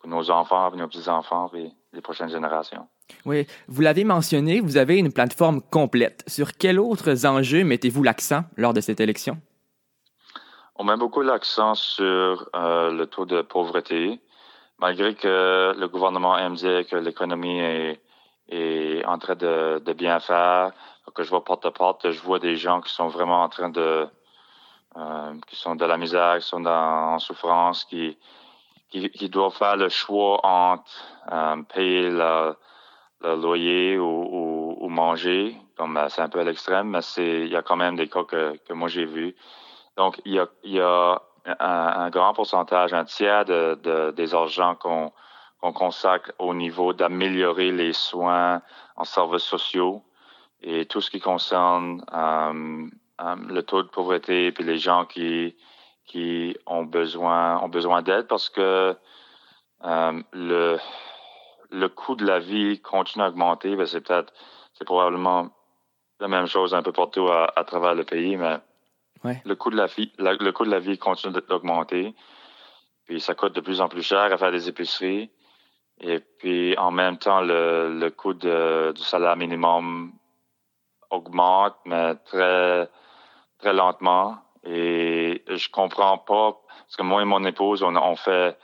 pour 0.00 0.08
nos 0.08 0.30
enfants, 0.30 0.70
pour 0.70 0.78
nos 0.78 0.88
petits-enfants 0.88 1.50
et 1.54 1.70
les 1.92 2.00
prochaines 2.00 2.30
générations. 2.30 2.86
Oui, 3.26 3.46
vous 3.66 3.82
l'avez 3.82 4.04
mentionné, 4.04 4.60
vous 4.60 4.78
avez 4.78 4.96
une 4.96 5.12
plateforme 5.12 5.60
complète. 5.60 6.24
Sur 6.26 6.54
quels 6.54 6.78
autres 6.78 7.26
enjeux 7.26 7.64
mettez-vous 7.64 8.02
l'accent 8.02 8.44
lors 8.56 8.72
de 8.72 8.80
cette 8.80 9.00
élection? 9.00 9.36
On 10.80 10.84
met 10.84 10.96
beaucoup 10.96 11.22
l'accent 11.22 11.74
sur 11.74 12.48
euh, 12.54 12.92
le 12.92 13.06
taux 13.06 13.26
de 13.26 13.42
pauvreté, 13.42 14.20
malgré 14.78 15.16
que 15.16 15.74
le 15.76 15.88
gouvernement 15.88 16.38
aime 16.38 16.54
dire 16.54 16.86
que 16.86 16.94
l'économie 16.94 17.60
est 18.48 19.04
en 19.04 19.18
train 19.18 19.34
de, 19.34 19.92
bien 19.92 20.20
faire. 20.20 20.70
que 21.16 21.24
je 21.24 21.30
vois 21.30 21.44
porte 21.44 21.66
à 21.66 21.72
porte, 21.72 22.12
je 22.12 22.20
vois 22.22 22.38
des 22.38 22.54
gens 22.54 22.80
qui 22.80 22.92
sont 22.92 23.08
vraiment 23.08 23.42
en 23.42 23.48
train 23.48 23.70
de, 23.70 24.06
euh, 24.96 25.34
qui 25.48 25.56
sont 25.56 25.74
de 25.74 25.84
la 25.84 25.96
misère, 25.96 26.38
qui 26.38 26.46
sont 26.46 26.60
dans, 26.60 27.14
en 27.14 27.18
souffrance, 27.18 27.84
qui, 27.84 28.16
qui, 28.90 29.28
doivent 29.28 29.56
faire 29.56 29.76
le 29.76 29.88
choix 29.88 30.38
entre 30.46 30.84
euh, 31.32 31.60
payer 31.74 32.08
le, 32.08 32.54
loyer 33.34 33.98
ou, 33.98 34.88
manger. 34.88 35.56
Comme 35.76 36.00
c'est 36.08 36.22
un 36.22 36.28
peu 36.28 36.38
à 36.38 36.44
l'extrême, 36.44 36.88
mais 36.88 37.00
il 37.16 37.48
y 37.48 37.56
a 37.56 37.62
quand 37.62 37.76
même 37.76 37.96
des 37.96 38.08
cas 38.08 38.22
que, 38.22 38.56
que 38.58 38.72
moi 38.72 38.86
j'ai 38.88 39.06
vus. 39.06 39.34
Donc 39.98 40.20
il 40.24 40.34
y 40.34 40.38
a, 40.38 40.46
il 40.62 40.74
y 40.74 40.80
a 40.80 41.20
un, 41.58 42.08
grand 42.10 42.32
pourcentage, 42.32 42.94
un 42.94 43.04
tiers 43.04 43.44
de, 43.44 43.76
de 43.82 44.12
des 44.12 44.32
argents 44.32 44.76
qu'on 44.76 45.72
consacre 45.72 46.30
au 46.38 46.54
niveau 46.54 46.92
d'améliorer 46.92 47.72
les 47.72 47.92
soins 47.92 48.62
en 48.94 49.04
services 49.04 49.42
sociaux 49.42 50.04
et 50.62 50.86
tout 50.86 51.00
ce 51.00 51.10
qui 51.10 51.20
concerne 51.20 52.04
euh, 52.12 52.86
euh, 53.20 53.36
le 53.48 53.62
taux 53.62 53.82
de 53.82 53.88
pauvreté 53.88 54.52
puis 54.52 54.62
les 54.62 54.78
gens 54.78 55.04
qui 55.04 55.56
qui 56.06 56.56
ont 56.66 56.84
besoin 56.84 57.60
ont 57.60 57.68
besoin 57.68 58.02
d'aide 58.02 58.28
parce 58.28 58.48
que 58.50 58.96
euh, 59.84 60.22
le 60.32 60.78
le 61.70 61.88
coût 61.88 62.14
de 62.14 62.24
la 62.24 62.38
vie 62.38 62.80
continue 62.80 63.24
à 63.24 63.28
augmenter. 63.28 63.74
Ben 63.74 63.86
c'est 63.86 64.00
peut-être 64.00 64.32
c'est 64.74 64.84
probablement 64.84 65.48
la 66.20 66.28
même 66.28 66.46
chose 66.46 66.72
un 66.72 66.82
peu 66.82 66.92
partout 66.92 67.26
à, 67.28 67.52
à 67.56 67.64
travers 67.64 67.96
le 67.96 68.04
pays 68.04 68.36
mais 68.36 68.58
le 69.24 69.54
coût 69.54 69.70
de 69.70 69.76
la 69.76 69.86
vie 69.86 70.12
le 70.18 70.50
coût 70.52 70.64
de 70.64 70.70
la 70.70 70.78
vie 70.78 70.98
continue 70.98 71.34
d'augmenter 71.48 72.14
puis 73.06 73.20
ça 73.20 73.34
coûte 73.34 73.54
de 73.54 73.60
plus 73.60 73.80
en 73.80 73.88
plus 73.88 74.02
cher 74.02 74.32
à 74.32 74.36
faire 74.36 74.52
des 74.52 74.68
épiceries 74.68 75.30
et 76.00 76.20
puis, 76.20 76.76
en 76.78 76.90
même 76.90 77.18
temps, 77.18 77.40
le, 77.40 77.92
le 77.98 78.10
coût 78.10 78.34
du 78.34 79.02
salaire 79.02 79.36
minimum 79.36 80.12
augmente, 81.10 81.74
mais 81.84 82.14
très, 82.26 82.88
très 83.58 83.72
lentement. 83.72 84.36
Et 84.64 85.42
je 85.48 85.68
comprends 85.70 86.18
pas, 86.18 86.52
parce 86.52 86.96
que 86.96 87.02
moi 87.02 87.22
et 87.22 87.24
mon 87.24 87.44
épouse, 87.44 87.82
on, 87.82 87.96
on 87.96 88.16
fait 88.16 88.56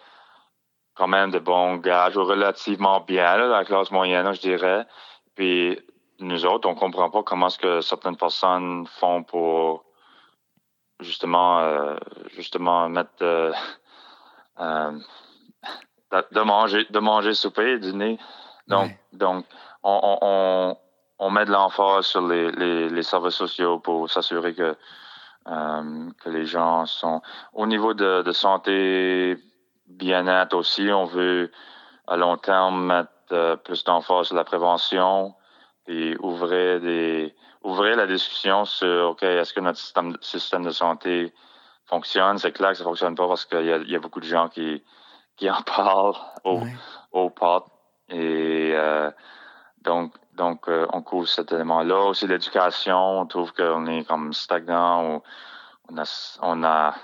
quand 0.95 1.09
même 1.09 1.33
de 1.33 1.41
bons 1.41 1.77
gages, 1.77 2.17
relativement 2.17 3.01
bien, 3.01 3.37
là, 3.37 3.49
la 3.49 3.65
classe 3.65 3.91
moyenne, 3.91 4.33
je 4.33 4.41
dirais. 4.41 4.87
Puis, 5.35 5.81
nous 6.21 6.47
autres, 6.47 6.69
on 6.69 6.77
comprend 6.77 7.11
pas 7.11 7.25
comment 7.25 7.49
est-ce 7.49 7.59
que 7.59 7.81
certaines 7.81 8.17
personnes 8.17 8.87
font 8.87 9.25
pour 9.25 9.85
justement, 11.01 11.61
euh, 11.61 11.97
justement 12.35 12.89
mettre 12.89 13.11
euh, 13.23 13.53
euh, 14.61 14.93
de 16.33 16.41
manger, 16.41 16.87
de 16.91 16.99
manger 16.99 17.35
souper, 17.35 17.79
dîner. 17.79 18.19
Donc, 18.69 18.93
donc 19.13 19.45
on, 19.83 20.19
on, 20.23 20.77
on, 21.19 21.31
met 21.31 21.45
de 21.45 21.51
l'emphase 21.51 22.07
sur 22.07 22.27
les, 22.27 22.51
les, 22.53 22.89
les, 22.89 23.03
services 23.03 23.35
sociaux 23.35 23.79
pour 23.79 24.09
s'assurer 24.09 24.55
que, 24.55 24.77
euh, 25.49 26.11
que 26.23 26.31
les 26.31 26.47
gens 26.47 26.87
sont 26.87 27.21
au 27.53 27.67
niveau 27.67 27.93
de, 27.95 28.23
de 28.23 28.33
santé, 28.33 29.37
bien-être 29.87 30.55
aussi. 30.55 30.91
On 30.91 31.05
veut 31.05 31.51
à 32.07 32.17
long 32.17 32.37
terme 32.37 32.87
mettre 32.87 33.11
euh, 33.33 33.57
plus 33.57 33.85
d'emphase 33.85 34.29
sur 34.29 34.37
la 34.37 34.45
prévention 34.45 35.35
et 35.87 36.17
ouvrir 36.21 36.81
des 36.81 37.35
ouvrir 37.63 37.97
la 37.97 38.07
discussion 38.07 38.65
sur 38.65 39.11
OK, 39.11 39.23
est-ce 39.23 39.55
que 39.55 39.61
notre 39.61 39.79
système, 39.79 40.17
système 40.21 40.65
de 40.65 40.71
santé 40.71 41.33
fonctionne? 41.87 42.39
C'est 42.39 42.53
clair 42.53 42.71
que 42.71 42.77
ça 42.77 42.85
fonctionne 42.85 43.15
pas 43.15 43.27
parce 43.27 43.45
qu'il 43.47 43.65
y 43.65 43.73
a, 43.73 43.79
y 43.79 43.97
a 43.97 43.99
beaucoup 43.99 44.21
de 44.21 44.27
gens 44.27 44.49
qui 44.49 44.83
qui 45.37 45.51
en 45.51 45.63
parle 45.63 46.15
au, 46.45 46.61
ouais. 46.61 46.77
au 47.13 47.33
Et 48.09 48.73
euh, 48.75 49.11
donc, 49.83 50.15
donc 50.35 50.69
on 50.69 51.03
couvre 51.03 51.29
cet 51.29 51.53
élément-là. 51.53 52.07
Aussi 52.07 52.27
l'éducation, 52.27 53.21
on 53.21 53.27
trouve 53.27 53.53
qu'on 53.53 53.87
est 53.87 54.05
comme 54.05 54.33
stagnant. 54.33 55.23
On, 55.89 55.99
a, 55.99 56.39
on 56.43 56.63
a 56.63 56.95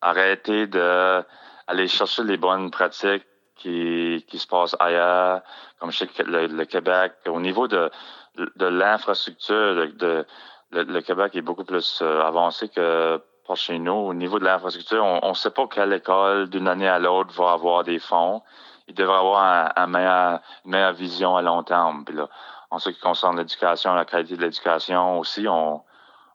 arrêté 0.00 0.66
de 0.66 1.24
aller 1.66 1.88
chercher 1.88 2.24
les 2.24 2.36
bonnes 2.36 2.70
pratiques 2.70 3.26
qui, 3.60 4.24
qui 4.28 4.38
se 4.38 4.46
passent 4.46 4.76
ailleurs, 4.80 5.42
comme 5.78 5.90
chez 5.90 6.08
le, 6.26 6.46
le 6.46 6.64
Québec. 6.64 7.12
Au 7.28 7.40
niveau 7.40 7.68
de, 7.68 7.90
de 8.36 8.66
l'infrastructure, 8.66 9.74
de, 9.94 10.26
le, 10.72 11.00
Québec 11.00 11.36
est 11.36 11.42
beaucoup 11.42 11.64
plus 11.64 12.02
avancé 12.02 12.68
que 12.68 13.20
chez 13.54 13.78
nous, 13.78 13.92
au 13.92 14.14
niveau 14.14 14.38
de 14.38 14.44
l'infrastructure, 14.44 15.04
on 15.04 15.28
ne 15.28 15.34
sait 15.34 15.50
pas 15.50 15.66
quelle 15.66 15.92
école, 15.92 16.48
d'une 16.48 16.68
année 16.68 16.88
à 16.88 16.98
l'autre, 16.98 17.32
va 17.34 17.52
avoir 17.52 17.84
des 17.84 17.98
fonds. 17.98 18.42
Il 18.88 18.94
devrait 18.94 19.18
avoir 19.18 19.72
un, 19.76 19.86
meilleur, 19.86 20.40
une 20.64 20.72
meilleure 20.72 20.92
vision 20.92 21.36
à 21.36 21.42
long 21.42 21.62
terme. 21.62 22.04
Puis 22.04 22.14
là, 22.14 22.28
en 22.70 22.78
ce 22.78 22.90
qui 22.90 23.00
concerne 23.00 23.36
l'éducation, 23.36 23.94
la 23.94 24.04
qualité 24.04 24.36
de 24.36 24.42
l'éducation 24.42 25.18
aussi, 25.18 25.46
on, 25.48 25.82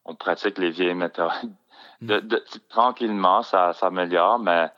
on 0.05 0.15
pratique 0.15 0.58
les 0.58 0.72
vieilles 0.72 0.96
méthodes. 0.96 1.32
De, 2.01 2.20
de, 2.20 2.44
tranquillement, 2.70 3.41
ça 3.41 3.74
s'améliore, 3.74 4.39
mais 4.39 4.70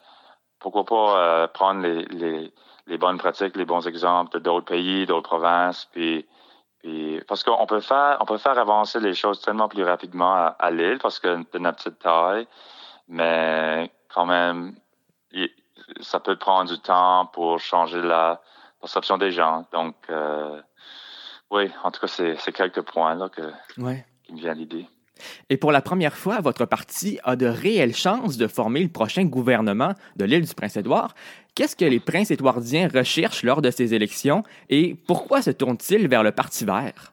pourquoi 0.60 0.84
pas 0.84 1.18
euh, 1.18 1.46
prendre 1.48 1.82
les, 1.82 2.04
les, 2.06 2.52
les, 2.86 2.98
bonnes 2.98 3.18
pratiques, 3.18 3.56
les 3.56 3.64
bons 3.64 3.86
exemples 3.86 4.40
d'autres 4.40 4.66
pays, 4.66 5.06
d'autres 5.06 5.28
provinces, 5.28 5.88
puis 5.92 6.26
parce 7.26 7.44
qu'on 7.44 7.66
peut 7.66 7.80
faire, 7.80 8.18
on 8.20 8.24
peut 8.24 8.38
faire 8.38 8.58
avancer 8.58 9.00
les 9.00 9.14
choses 9.14 9.40
tellement 9.40 9.68
plus 9.68 9.82
rapidement 9.82 10.54
à, 10.58 10.70
l'île 10.70 10.98
parce 11.00 11.18
que 11.18 11.44
de 11.52 11.58
notre 11.58 11.78
petite 11.78 11.98
taille, 11.98 12.46
mais 13.08 13.90
quand 14.12 14.26
même, 14.26 14.76
ça 16.00 16.20
peut 16.20 16.36
prendre 16.36 16.70
du 16.70 16.78
temps 16.78 17.26
pour 17.26 17.58
changer 17.58 18.00
la 18.00 18.40
perception 18.80 19.18
des 19.18 19.32
gens. 19.32 19.66
Donc, 19.72 19.96
euh, 20.10 20.60
oui, 21.50 21.70
en 21.82 21.90
tout 21.90 22.00
cas, 22.00 22.06
c'est 22.06 22.52
quelques 22.52 22.82
points 22.82 23.14
là 23.14 23.28
que, 23.28 23.52
qui 24.24 24.32
me 24.32 24.38
viennent 24.38 24.58
l'idée. 24.58 24.88
Et 25.50 25.56
pour 25.56 25.72
la 25.72 25.80
première 25.80 26.16
fois, 26.16 26.40
votre 26.40 26.64
parti 26.64 27.18
a 27.24 27.36
de 27.36 27.46
réelles 27.46 27.94
chances 27.94 28.36
de 28.36 28.46
former 28.46 28.82
le 28.82 28.88
prochain 28.88 29.24
gouvernement 29.24 29.94
de 30.16 30.24
l'île 30.24 30.46
du 30.46 30.54
Prince-Édouard. 30.54 31.14
Qu'est-ce 31.54 31.76
que 31.76 31.84
les 31.84 32.00
Prince-Édouardiens 32.00 32.88
recherchent 32.92 33.42
lors 33.42 33.62
de 33.62 33.70
ces 33.70 33.94
élections 33.94 34.42
et 34.68 34.94
pourquoi 35.06 35.42
se 35.42 35.50
tournent-ils 35.50 36.08
vers 36.08 36.22
le 36.22 36.32
Parti 36.32 36.64
vert? 36.64 37.12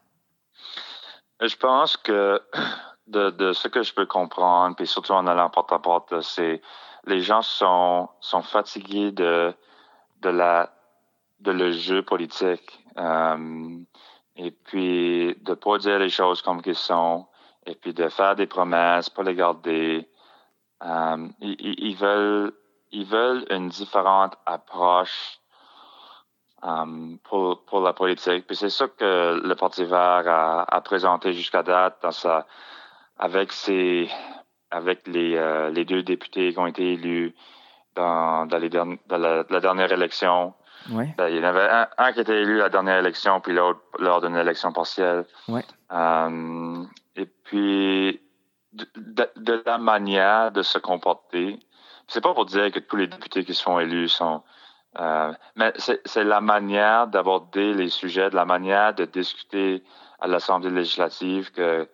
Je 1.42 1.56
pense 1.56 1.98
que 1.98 2.42
de, 3.08 3.54
ce 3.54 3.68
que 3.68 3.84
je 3.84 3.94
peux 3.94 4.06
comprendre, 4.06 4.76
puis 4.76 4.88
surtout 4.88 5.14
en 5.14 5.28
allant 5.28 5.50
porte 5.50 5.72
à 5.72 5.80
porte, 5.80 6.22
c'est 6.22 6.62
les 7.08 7.22
gens 7.22 7.42
sont, 7.42 8.10
fatigués 8.44 9.12
de 9.12 9.54
le 11.44 11.72
jeu 11.72 12.02
politique. 12.02 12.80
Euh, 12.98 13.78
et 14.38 14.52
puis 14.52 15.36
de 15.42 15.54
pas 15.54 15.78
dire 15.78 16.00
les 16.00 16.10
choses 16.10 16.42
comme 16.42 16.62
qu'elles 16.62 16.76
sont 16.76 17.26
et 17.66 17.76
puis 17.76 17.94
de 17.94 18.10
faire 18.10 18.36
des 18.36 18.48
promesses, 18.48 19.10
pas 19.10 19.24
les 19.24 19.36
garder. 19.36 20.08
Euh, 20.84 21.28
ils, 21.42 21.96
veulent, 21.96 22.54
ils 22.92 23.06
veulent 23.06 23.46
une 23.50 23.70
différente 23.70 24.36
approche 24.46 25.40
euh, 26.64 27.16
pour, 27.24 27.66
pour 27.66 27.82
la 27.82 27.94
politique. 27.94 28.46
Puis 28.48 28.56
c'est 28.56 28.70
ça 28.70 28.88
que 28.88 29.40
le 29.44 29.56
Parti 29.56 29.84
vert 29.86 30.28
a, 30.28 30.64
a 30.64 30.82
présenté 30.82 31.34
jusqu'à 31.34 31.64
date 31.64 31.98
dans 32.02 32.12
sa, 32.12 32.46
avec 33.18 33.52
ses, 33.52 34.10
avec 34.72 35.08
les, 35.08 35.36
euh, 35.36 35.70
les 35.70 35.86
deux 35.86 36.04
députés 36.04 36.54
qui 36.54 36.60
ont 36.60 36.68
été 36.68 36.94
élus 36.94 37.34
dans, 37.96 38.46
dans, 38.46 38.58
les 38.58 38.70
dans 38.70 38.98
la, 39.10 39.44
dernière 39.44 39.92
élection. 39.92 40.54
Ouais. 40.92 41.14
Ben, 41.18 41.28
il 41.30 41.38
y 41.38 41.40
en 41.40 41.44
avait 41.44 41.70
un, 41.70 41.88
un, 41.98 42.12
qui 42.14 42.20
était 42.20 42.42
élu 42.42 42.60
à 42.60 42.64
la 42.64 42.70
dernière 42.70 43.00
élection, 43.00 43.40
puis 43.42 43.54
l'autre 43.54 43.82
lors 44.00 44.22
d'une 44.22 44.36
élection 44.36 44.72
partielle. 44.72 45.26
Ouais. 45.48 45.66
Euh, 45.92 46.84
et 47.16 47.26
puis, 47.26 48.22
de, 48.74 49.30
de, 49.36 49.64
la 49.66 49.78
manière 49.78 50.52
de 50.52 50.62
se 50.62 50.78
comporter, 50.78 51.60
c'est 52.08 52.22
pas 52.22 52.34
pour 52.34 52.46
dire 52.46 52.72
que 52.72 52.80
tous 52.80 52.98
les 52.98 53.08
députés 53.08 53.44
qui 53.44 53.54
se 53.54 53.64
font 53.64 53.80
élus 53.80 54.10
sont... 54.10 54.44
Euh, 55.00 55.34
mais 55.56 55.74
c'est 55.76 56.24
la 56.24 56.40
manière 56.40 57.08
d'aborder 57.08 57.74
les 57.74 57.90
sujets, 57.90 58.30
de 58.30 58.36
la 58.36 58.46
manière 58.46 58.94
de 58.94 59.04
discuter 59.04 59.84
à 60.22 60.28
l'Assemblée 60.28 60.70
législative 60.70 61.52
que 61.52 61.90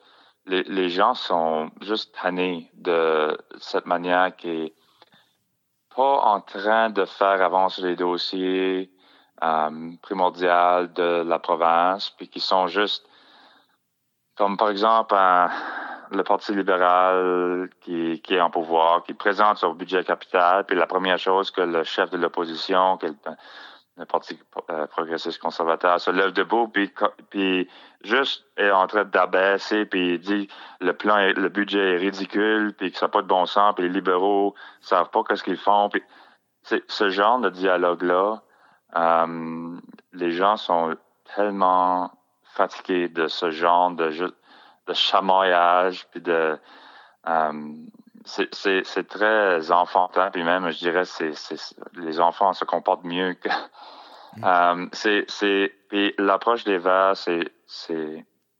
les, 0.45 0.61
les, 0.63 0.89
gens 0.89 1.15
sont 1.15 1.71
juste 1.81 2.15
tannés 2.21 2.69
de 2.75 3.35
cette 3.59 3.87
manière 3.87 4.35
qui 4.35 4.49
est 4.49 4.73
pas 5.95 6.21
en 6.21 6.41
train 6.41 6.89
de 6.89 7.05
faire 7.05 7.41
avancer 7.41 7.81
les 7.81 7.95
dossiers 7.95 8.91
euh, 9.43 9.91
primordiaux 10.01 10.87
de 10.87 11.23
la 11.23 11.39
province, 11.39 12.09
puis 12.11 12.27
qui 12.27 12.39
sont 12.39 12.67
juste 12.67 13.05
comme 14.35 14.57
par 14.57 14.69
exemple 14.69 15.15
le 16.11 16.23
Parti 16.23 16.53
libéral 16.53 17.69
qui, 17.81 18.21
qui, 18.21 18.35
est 18.35 18.41
en 18.41 18.49
pouvoir, 18.49 19.03
qui 19.03 19.13
présente 19.13 19.57
son 19.57 19.73
budget 19.73 20.03
capital, 20.03 20.65
puis 20.65 20.75
la 20.75 20.87
première 20.87 21.17
chose 21.17 21.51
que 21.51 21.61
le 21.61 21.83
chef 21.83 22.09
de 22.09 22.17
l'opposition, 22.17 22.97
le, 23.97 24.05
Parti 24.05 24.39
euh, 24.69 24.87
progressiste 24.87 25.39
conservateur, 25.39 25.99
se 25.99 26.11
lève 26.11 26.31
debout, 26.31 26.67
puis, 27.29 27.69
juste 28.03 28.45
est 28.57 28.71
en 28.71 28.87
train 28.87 29.05
d'abaisser, 29.05 29.85
puis 29.85 30.15
il 30.15 30.19
dit 30.19 30.47
le 30.79 30.93
plan, 30.93 31.17
le 31.17 31.49
budget 31.49 31.95
est 31.95 31.97
ridicule, 31.97 32.73
puis 32.73 32.91
que 32.91 32.97
ça 32.97 33.05
n'a 33.05 33.11
pas 33.11 33.21
de 33.21 33.27
bon 33.27 33.45
sens, 33.45 33.75
puis 33.75 33.83
les 33.83 33.93
libéraux 33.93 34.55
savent 34.79 35.09
pas 35.09 35.23
qu'est-ce 35.23 35.43
qu'ils 35.43 35.57
font, 35.57 35.89
puis 35.89 36.01
ce 36.63 37.09
genre 37.09 37.39
de 37.39 37.49
dialogue-là, 37.49 38.41
euh, 38.95 39.77
les 40.13 40.31
gens 40.31 40.57
sont 40.57 40.95
tellement 41.35 42.11
fatigué 42.43 43.07
de 43.07 43.27
ce 43.27 43.51
genre 43.51 43.91
de, 43.91 44.09
de 44.87 44.93
chamaillage, 44.93 46.07
puis 46.09 46.21
de... 46.21 46.57
Euh, 47.27 47.73
c'est 48.25 49.07
très 49.07 49.71
enfantin, 49.71 50.29
puis 50.31 50.43
même, 50.43 50.69
je 50.69 50.77
dirais, 50.77 51.05
c'est 51.05 51.33
les 51.95 52.19
enfants 52.19 52.53
se 52.53 52.65
comportent 52.65 53.03
mieux 53.03 53.33
que... 53.33 53.49
Mm. 54.37 54.43
Euh, 54.45 54.87
c'est 54.93 55.73
puis 55.89 56.13
l'approche 56.17 56.63
des 56.63 56.77
verts, 56.77 57.17
c'est 57.17 57.51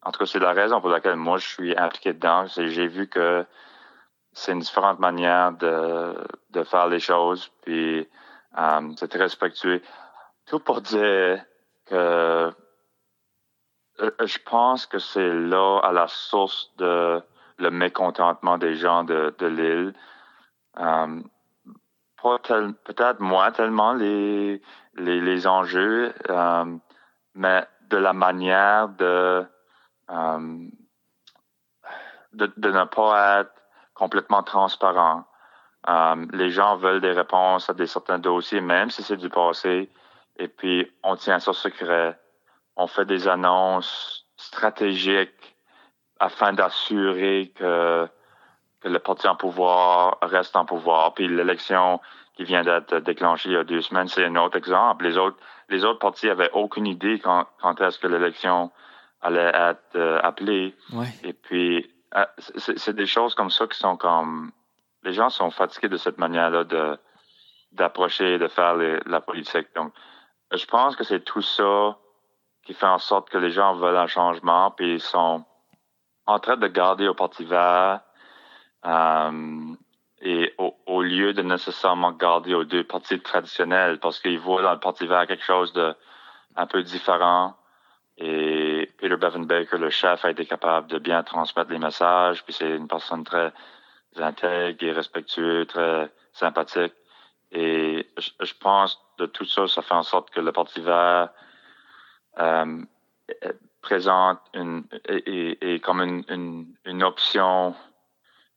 en 0.04 0.12
tout 0.12 0.20
cas 0.20 0.26
c'est 0.26 0.40
la 0.40 0.52
raison 0.52 0.82
pour 0.82 0.90
laquelle 0.90 1.16
moi 1.16 1.38
je 1.38 1.48
suis 1.48 1.78
impliqué 1.78 2.12
dedans. 2.12 2.46
J'ai 2.48 2.88
vu 2.88 3.08
que 3.08 3.46
c'est 4.34 4.52
une 4.52 4.60
différente 4.60 5.00
manière 5.00 5.54
de, 5.54 6.14
de 6.50 6.64
faire 6.64 6.88
les 6.88 7.00
choses, 7.00 7.52
puis 7.62 8.08
euh, 8.58 8.90
c'est 8.98 9.08
très 9.08 9.20
respectueux. 9.20 9.82
Tout 10.46 10.60
pour 10.60 10.82
dire 10.82 11.42
que 11.86 12.52
euh, 14.00 14.12
je 14.26 14.38
pense 14.44 14.86
que 14.86 15.00
c'est 15.00 15.34
là 15.34 15.80
à 15.84 15.92
la 15.92 16.08
source 16.08 16.74
de 16.78 17.22
le 17.62 17.72
mécontentement 17.72 18.58
des 18.58 18.76
gens 18.76 19.04
de, 19.04 19.34
l'île. 19.40 19.94
Euh, 20.80 21.22
peut-être 22.22 23.20
moins 23.20 23.52
tellement 23.52 23.94
les, 23.94 24.62
enjeux, 25.48 26.14
euh, 26.30 26.78
mais 27.36 27.66
de 27.90 27.98
la 27.98 28.14
manière 28.14 28.90
de, 28.90 29.46
euh, 30.10 30.68
de, 32.34 32.52
de, 32.58 32.72
ne 32.72 32.84
pas 32.86 33.42
être 33.42 33.54
complètement 33.94 34.44
transparent. 34.44 35.26
Les 36.34 36.52
gens 36.52 36.76
veulent 36.78 37.02
des 37.02 37.12
réponses 37.12 37.70
à 37.70 37.74
des 37.74 37.88
certains 37.88 38.20
dossiers, 38.20 38.62
même 38.62 38.92
si 38.92 39.02
c'est 39.02 39.18
du 39.18 39.30
passé, 39.30 39.90
et 40.38 40.48
puis 40.48 40.92
on 41.04 41.16
tient 41.16 41.40
ça 41.40 41.54
secret 41.54 42.18
on 42.76 42.88
fait 42.88 43.06
des 43.06 43.28
annonces 43.28 44.26
stratégiques 44.38 45.51
afin 46.22 46.54
d'assurer 46.54 47.52
que, 47.56 48.08
que 48.80 48.88
le 48.88 49.00
parti 49.00 49.28
en 49.28 49.36
pouvoir 49.36 50.20
reste 50.22 50.56
en 50.56 50.66
pouvoir. 50.66 51.16
Puis 51.16 51.28
l'élection 51.28 52.00
qui 52.36 52.44
vient 52.44 52.64
d'être 52.64 53.00
déclenchée 53.00 53.50
il 53.50 53.54
y 53.54 53.58
a 53.58 53.64
deux 53.64 53.82
semaines, 53.82 54.08
c'est 54.08 54.24
un 54.24 54.36
autre 54.36 54.56
exemple. 54.56 55.04
Les 55.04 55.18
autres, 55.18 55.38
les 55.70 55.84
autres 55.84 56.00
partis 56.00 56.30
avaient 56.30 56.52
aucune 56.54 56.86
idée 56.86 57.20
quand, 57.20 57.48
quand 57.60 57.82
est-ce 57.82 57.98
que 57.98 58.08
l'élection 58.08 58.72
allait 59.22 59.52
être 59.54 59.96
euh, 59.96 60.20
appelée. 60.22 60.76
Et 61.24 61.34
puis, 61.34 61.92
euh, 62.16 62.26
c'est 62.56 62.96
des 62.96 63.08
choses 63.08 63.34
comme 63.34 63.50
ça 63.50 63.66
qui 63.68 63.78
sont 63.78 63.98
comme... 63.98 64.52
Les 65.04 65.14
gens 65.14 65.30
sont 65.30 65.50
fatigués 65.50 65.90
de 65.90 65.98
cette 65.98 66.20
manière-là 66.20 66.64
de 66.64 66.98
d'approcher, 67.72 68.38
de 68.38 68.50
faire 68.50 68.76
la 68.76 69.22
politique. 69.22 69.68
Donc, 69.78 69.94
je 70.52 70.66
pense 70.66 70.98
que 70.98 71.06
c'est 71.06 71.22
tout 71.22 71.42
ça 71.42 71.98
qui 72.66 72.74
fait 72.74 72.86
en 72.86 72.98
sorte 72.98 73.30
que 73.30 73.38
les 73.38 73.52
gens 73.52 73.76
veulent 73.76 73.96
un 73.96 74.08
changement, 74.08 74.72
puis 74.72 74.96
ils 74.96 75.00
sont 75.00 75.46
en 76.26 76.40
train 76.40 76.58
de 76.58 76.68
garder 76.68 77.08
au 77.08 77.14
Parti 77.14 77.46
vert 77.46 78.02
euh, 78.86 79.76
et 80.22 80.54
au, 80.58 81.02
lieu 81.02 81.34
de 81.34 81.42
nécessairement 81.42 82.12
garder 82.12 82.54
aux 82.54 82.64
deux 82.64 82.84
partis 82.84 83.20
traditionnels, 83.20 84.00
parce 84.00 84.20
qu'ils 84.20 84.40
voient 84.40 84.62
dans 84.62 84.74
le 84.74 84.80
Parti 84.80 85.08
vert 85.08 85.26
quelque 85.26 85.44
chose 85.44 85.74
de 85.74 85.96
un 86.56 86.68
peu 86.68 86.84
différent. 86.84 87.56
Et 88.18 88.92
Peter 89.00 89.16
Bevan 89.16 89.46
Baker, 89.46 89.78
le 89.78 89.90
chef, 89.90 90.24
a 90.26 90.30
été 90.30 90.46
capable 90.46 90.88
de 90.88 91.00
bien 91.00 91.24
transmettre 91.24 91.72
les 91.72 91.80
messages, 91.80 92.44
puis 92.44 92.54
c'est 92.54 92.70
une 92.70 92.88
personne 92.88 93.24
très 93.24 93.52
intègre 94.18 94.84
et 94.84 94.92
respectueuse, 94.92 95.68
très 95.68 96.12
sympathique. 96.34 96.94
Et 97.52 98.08
je, 98.18 98.30
je 98.42 98.54
pense 98.60 99.02
de 99.18 99.26
tout 99.26 99.46
ça, 99.46 99.68
ça 99.68 99.82
fait 99.82 99.96
en 99.96 100.04
sorte 100.04 100.30
que 100.30 100.40
le 100.40 100.52
Parti 100.52 100.82
vert 100.82 101.30
euh, 102.40 102.84
présente 103.82 104.40
une, 104.54 104.84
et, 105.08 105.80
comme 105.84 106.02
une, 106.02 106.66
une, 106.86 107.04
option, 107.04 107.76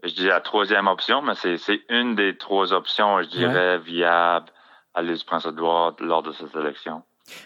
je 0.02 0.14
dirais 0.14 0.30
la 0.30 0.40
troisième 0.40 0.86
option, 0.86 1.22
mais 1.22 1.34
c'est 1.34 1.80
une 1.88 2.14
des 2.14 2.36
trois 2.36 2.72
options, 2.72 3.22
je 3.22 3.28
dirais, 3.28 3.78
viables 3.78 4.50
à 4.94 5.02
l'île 5.02 5.16
du 5.16 5.24
Prince-Édouard 5.24 5.96
lors 6.00 6.22
de 6.22 6.32
cette 6.32 6.54
élection. 6.54 7.02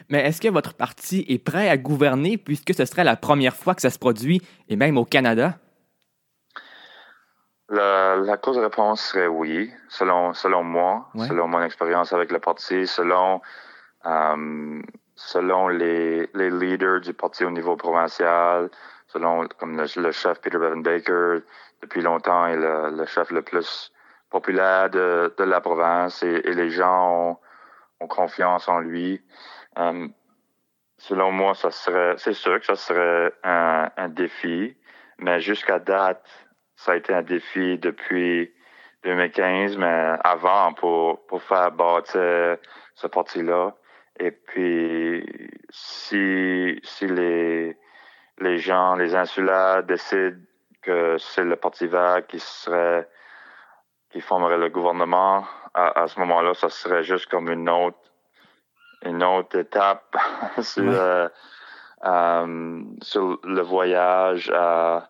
Mais 0.08 0.26
est-ce 0.26 0.40
que 0.40 0.48
votre 0.48 0.74
parti 0.74 1.24
est 1.28 1.38
prêt 1.38 1.68
à 1.68 1.76
gouverner 1.76 2.36
puisque 2.36 2.74
ce 2.74 2.84
serait 2.84 3.04
la 3.04 3.16
première 3.16 3.54
fois 3.54 3.74
que 3.74 3.82
ça 3.82 3.90
se 3.90 3.98
produit, 3.98 4.42
et 4.68 4.76
même 4.76 4.98
au 4.98 5.04
Canada? 5.04 5.54
La, 7.70 8.16
la 8.16 8.36
cause 8.38 8.56
de 8.56 8.62
réponse 8.62 9.02
serait 9.02 9.26
oui, 9.26 9.70
selon, 9.88 10.32
selon 10.32 10.64
moi, 10.64 11.08
selon 11.28 11.48
mon 11.48 11.62
expérience 11.62 12.12
avec 12.12 12.32
le 12.32 12.38
parti, 12.38 12.86
selon, 12.86 13.42
euh, 14.06 14.82
selon 15.18 15.66
les, 15.66 16.30
les 16.34 16.50
leaders 16.50 17.00
du 17.00 17.12
parti 17.12 17.44
au 17.44 17.50
niveau 17.50 17.76
provincial, 17.76 18.70
selon 19.08 19.48
comme 19.58 19.76
le, 19.76 20.12
chef 20.12 20.40
Peter 20.40 20.58
Bevan 20.58 20.82
Baker, 20.82 21.40
depuis 21.82 22.02
longtemps 22.02 22.46
est 22.46 22.56
le, 22.56 22.96
le 22.96 23.04
chef 23.04 23.30
le 23.32 23.42
plus 23.42 23.92
populaire 24.30 24.90
de, 24.90 25.34
de 25.36 25.44
la 25.44 25.60
province 25.60 26.22
et, 26.22 26.42
et 26.44 26.54
les 26.54 26.70
gens 26.70 27.30
ont, 27.30 27.36
ont, 28.00 28.06
confiance 28.06 28.68
en 28.68 28.78
lui. 28.78 29.20
Euh, 29.78 30.06
selon 30.98 31.32
moi, 31.32 31.54
ça 31.54 31.72
serait, 31.72 32.14
c'est 32.18 32.32
sûr 32.32 32.60
que 32.60 32.66
ça 32.66 32.76
serait 32.76 33.32
un, 33.42 33.90
un 33.96 34.08
défi, 34.08 34.76
mais 35.18 35.40
jusqu'à 35.40 35.80
date, 35.80 36.24
ça 36.76 36.92
a 36.92 36.96
été 36.96 37.12
un 37.12 37.22
défi 37.22 37.76
depuis 37.78 38.52
2015, 39.02 39.76
mais 39.78 40.12
avant 40.22 40.74
pour, 40.74 41.26
pour 41.26 41.42
faire 41.42 41.72
bâtir 41.72 42.58
ce 42.94 43.06
parti-là. 43.08 43.74
Et 44.18 44.32
puis, 44.32 45.50
si, 45.70 46.80
si 46.82 47.06
les, 47.06 47.76
les 48.38 48.58
gens, 48.58 48.96
les 48.96 49.14
insulaires 49.14 49.82
décident 49.84 50.38
que 50.82 51.16
c'est 51.18 51.44
le 51.44 51.56
Parti 51.56 51.86
vert 51.86 52.26
qui 52.26 52.40
serait, 52.40 53.08
qui 54.10 54.20
formerait 54.20 54.58
le 54.58 54.70
gouvernement, 54.70 55.44
à, 55.74 56.02
à 56.02 56.08
ce 56.08 56.18
moment-là, 56.20 56.54
ça 56.54 56.68
serait 56.68 57.04
juste 57.04 57.26
comme 57.26 57.48
une 57.48 57.68
autre, 57.68 57.98
une 59.02 59.22
autre 59.22 59.56
étape 59.56 60.16
sur, 60.60 60.90
euh, 60.90 61.28
euh, 62.04 62.82
sur 63.02 63.38
le 63.44 63.60
voyage 63.60 64.50
à, 64.54 65.08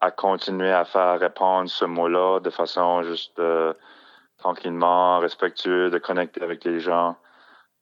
à 0.00 0.10
continuer 0.10 0.72
à 0.72 0.84
faire 0.84 1.18
répondre 1.18 1.70
ce 1.70 1.86
mot-là 1.86 2.40
de 2.40 2.50
façon 2.50 3.02
juste 3.02 3.38
euh, 3.38 3.72
tranquillement, 4.38 5.18
respectueuse, 5.18 5.90
de 5.92 5.98
connecter 5.98 6.42
avec 6.42 6.64
les 6.64 6.80
gens 6.80 7.16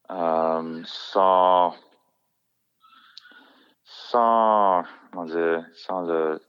sans 0.09 1.73
sans 3.83 4.83
comment 5.11 5.25
dire, 5.25 5.63
sans 5.73 6.01
le 6.01 6.39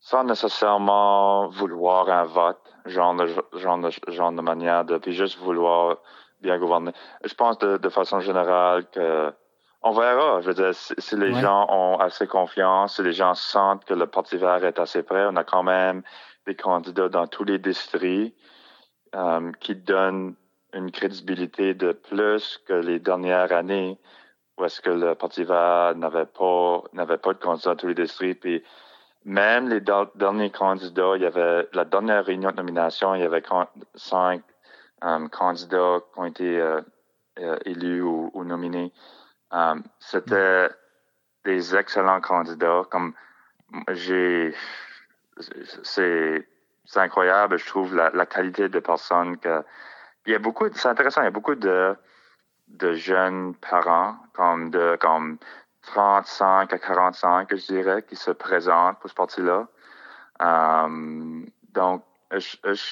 sans 0.00 0.24
nécessairement 0.24 1.48
vouloir 1.48 2.08
un 2.08 2.24
vote, 2.24 2.60
genre 2.86 3.14
de, 3.14 3.26
genre 3.54 3.78
de, 3.78 3.90
genre 4.10 4.32
de 4.32 4.40
manière 4.40 4.84
de 4.84 4.96
puis 4.96 5.12
juste 5.12 5.38
vouloir 5.38 5.98
bien 6.40 6.58
gouverner. 6.58 6.92
Je 7.24 7.34
pense 7.34 7.58
de, 7.58 7.76
de 7.76 7.88
façon 7.88 8.20
générale 8.20 8.86
que 8.90 9.32
on 9.82 9.92
verra. 9.92 10.40
Je 10.40 10.48
veux 10.48 10.54
dire, 10.54 10.74
si, 10.74 11.16
les 11.16 11.34
gens 11.34 11.66
ont 11.68 11.98
assez 11.98 12.26
confiance, 12.26 12.96
si 12.96 13.02
les 13.02 13.12
gens 13.12 13.34
sentent 13.34 13.84
que 13.84 13.94
le 13.94 14.06
Parti 14.06 14.36
vert 14.36 14.64
est 14.64 14.78
assez 14.78 15.02
prêt, 15.02 15.26
on 15.28 15.36
a 15.36 15.44
quand 15.44 15.62
même 15.62 16.02
des 16.46 16.56
candidats 16.56 17.08
dans 17.08 17.26
tous 17.26 17.44
les 17.44 17.58
districts 17.58 18.36
euh, 19.14 19.52
qui 19.60 19.76
donnent 19.76 20.34
une 20.74 20.90
crédibilité 20.90 21.74
de 21.74 21.92
plus 21.92 22.58
que 22.66 22.74
les 22.74 22.98
dernières 22.98 23.52
années 23.52 23.98
où 24.58 24.64
est-ce 24.64 24.80
que 24.80 24.90
le 24.90 25.14
Parti 25.14 25.44
vert 25.44 25.94
n'avait 25.96 26.26
pas 26.26 26.82
n'avait 26.92 27.18
pas 27.18 27.32
de 27.32 27.38
candidats 27.38 27.70
dans 27.70 27.76
tous 27.76 27.86
les 27.86 27.94
districts. 27.94 28.40
Puis 28.40 28.62
même 29.24 29.68
les 29.68 29.80
derniers 29.80 30.50
candidats, 30.50 31.12
il 31.16 31.22
y 31.22 31.26
avait 31.26 31.68
la 31.72 31.84
dernière 31.84 32.24
réunion 32.24 32.50
de 32.50 32.56
nomination, 32.56 33.14
il 33.14 33.22
y 33.22 33.24
avait 33.24 33.42
cinq 33.94 34.42
euh, 35.04 35.28
candidats 35.28 36.00
qui 36.12 36.20
ont 36.20 36.24
été 36.24 36.60
euh, 36.60 36.80
élus 37.64 38.02
ou 38.02 38.44
nominés. 38.44 38.92
C'était 40.00 40.68
des 41.44 41.76
excellents 41.76 42.20
candidats. 42.20 42.82
Comme 42.90 43.14
j'ai, 43.90 44.54
c'est, 45.82 46.48
c'est 46.84 47.00
incroyable. 47.00 47.58
Je 47.58 47.66
trouve 47.66 47.94
la, 47.94 48.10
la 48.10 48.26
qualité 48.26 48.68
de 48.68 48.80
personnes 48.80 49.38
que. 49.38 49.62
Il 50.26 50.32
y 50.32 50.34
a 50.34 50.38
beaucoup. 50.38 50.68
C'est 50.72 50.88
intéressant. 50.88 51.22
Il 51.22 51.24
y 51.24 51.28
a 51.28 51.32
beaucoup 51.32 51.54
de 51.54 51.96
de 52.68 52.92
jeunes 52.92 53.54
parents, 53.56 54.16
comme 54.34 54.70
de 54.70 54.96
comme 55.00 55.38
35 55.82 56.72
à 56.72 56.78
45, 56.78 57.48
je 57.50 57.66
dirais, 57.72 58.02
qui 58.02 58.16
se 58.16 58.30
présentent 58.30 58.98
pour 58.98 59.08
ce 59.08 59.14
parti-là. 59.14 59.66
Um, 60.40 61.46
donc, 61.72 62.04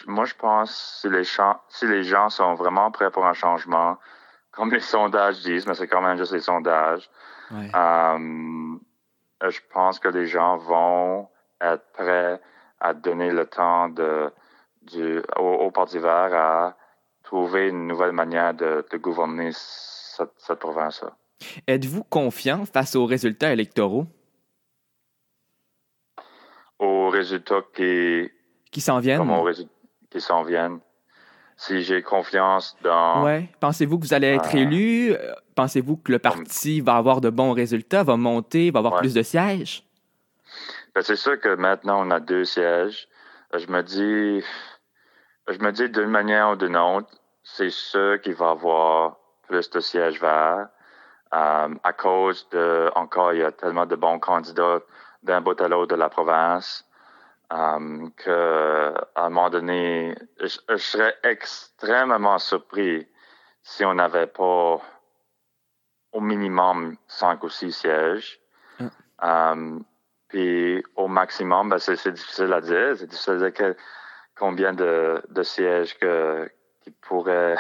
moi, 0.07 0.25
je 0.25 0.35
pense 0.35 1.01
si 1.01 1.09
les, 1.11 1.25
si 1.25 1.87
les 1.87 2.05
gens 2.05 2.31
sont 2.31 2.55
vraiment 2.55 2.91
prêts 2.91 3.11
pour 3.11 3.27
un 3.27 3.35
changement, 3.35 3.99
comme 4.53 4.71
les 4.71 4.81
sondages 4.81 5.43
disent, 5.43 5.67
mais 5.67 5.75
c'est 5.75 5.89
quand 5.89 6.01
même 6.01 6.17
juste 6.17 6.33
les 6.33 6.41
sondages. 6.41 7.11
Euh, 7.53 8.79
je 9.49 9.61
pense 9.73 9.99
que 9.99 10.09
les 10.09 10.27
gens 10.27 10.57
vont 10.57 11.29
être 11.61 11.85
prêts 11.93 12.41
à 12.81 12.95
donner 12.95 13.31
le 13.31 13.47
temps 13.47 13.89
de, 13.89 14.33
du, 14.83 15.23
au, 15.37 15.71
Parti 15.71 15.99
vert 15.99 16.35
à 16.35 16.77
trouver 17.27 17.69
une 17.69 17.87
nouvelle 17.87 18.13
manière 18.13 18.55
de, 18.55 18.85
gouverner 18.97 19.51
cette, 19.53 20.33
cette 20.39 20.59
province-là. 20.59 21.15
Êtes-vous 21.67 22.05
confiant 22.05 22.65
face 22.65 22.97
aux 22.97 23.05
résultats 23.05 23.53
électoraux? 23.53 24.07
Aux 26.79 27.11
résultats 27.11 27.63
qui... 27.75 28.31
Qui 28.71 28.81
s'en 28.81 29.01
viennent? 29.01 29.31
qui 30.11 30.21
s'en 30.21 30.43
viennent 30.43 30.81
si 31.57 31.83
j'ai 31.83 32.03
confiance 32.03 32.77
dans. 32.83 33.25
Ouais. 33.25 33.49
Pensez-vous 33.61 33.99
que 33.99 34.05
vous 34.05 34.15
allez 34.15 34.29
être 34.29 34.55
élu? 34.55 35.13
Euh, 35.13 35.33
pensez-vous 35.55 35.97
que 35.97 36.13
le 36.13 36.19
parti 36.19 36.81
va 36.81 36.97
avoir 36.97 37.21
de 37.21 37.31
bons 37.31 37.53
résultats, 37.53 38.03
va 38.03 38.17
monter, 38.17 38.71
va 38.71 38.81
avoir 38.81 38.99
plus 38.99 39.15
de 39.15 39.23
sièges? 39.23 39.83
Ben, 40.95 41.03
c'est 41.03 41.17
sûr 41.17 41.41
que 41.41 41.55
maintenant 41.55 42.07
on 42.07 42.11
a 42.11 42.21
deux 42.21 42.45
sièges. 42.45 43.09
Euh, 43.55 43.59
je 43.59 43.67
me 43.69 43.83
dis, 43.83 44.45
je 45.49 45.59
me 45.59 45.71
dis 45.73 45.89
d'une 45.89 46.11
manière 46.11 46.51
ou 46.51 46.57
d'une 46.57 46.77
autre, 46.77 47.09
c'est 47.43 47.71
sûr 47.71 48.21
qu'il 48.21 48.35
va 48.35 48.51
avoir 48.51 49.17
plus 49.47 49.71
de 49.71 49.81
sièges 49.81 50.21
verts. 50.21 50.69
Euh, 51.35 51.75
à 51.83 51.93
cause 51.93 52.49
de, 52.51 52.91
encore, 52.95 53.33
il 53.33 53.41
y 53.41 53.45
a 53.45 53.53
tellement 53.53 53.87
de 53.87 53.97
bons 53.97 54.19
candidats 54.19 54.81
d'un 55.23 55.41
bout 55.41 55.61
à 55.61 55.69
l'autre 55.69 55.95
de 55.95 55.99
la 55.99 56.09
province. 56.09 56.85
Um, 57.49 58.11
que 58.17 58.93
à 59.15 59.27
un 59.27 59.29
moment 59.29 59.51
donné, 59.51 60.17
je, 60.41 60.77
serais 60.79 61.15
extrêmement 61.23 62.41
surpris 62.41 63.07
si 63.63 63.85
on 63.85 63.95
n'avait 63.95 64.27
pas 64.27 64.81
au 66.11 66.21
minimum 66.21 66.97
cinq 67.07 67.45
ou 67.45 67.49
six 67.49 67.71
sièges. 67.71 68.41
Um, 69.23 69.85
puis 70.29 70.83
au 70.97 71.07
maximum, 71.07 71.69
ben 71.69 71.79
c'est 71.79 72.11
difficile 72.11 72.53
à 72.53 72.61
dire. 72.61 72.97
C'est 72.97 73.07
difficile 73.07 73.35
à 73.35 73.51
dire 73.51 73.75
combien 74.39 74.73
de, 74.73 75.23
de 75.31 75.43
sièges 75.43 75.99
que, 75.99 76.51
qui 76.83 76.91
pourraient 76.91 77.57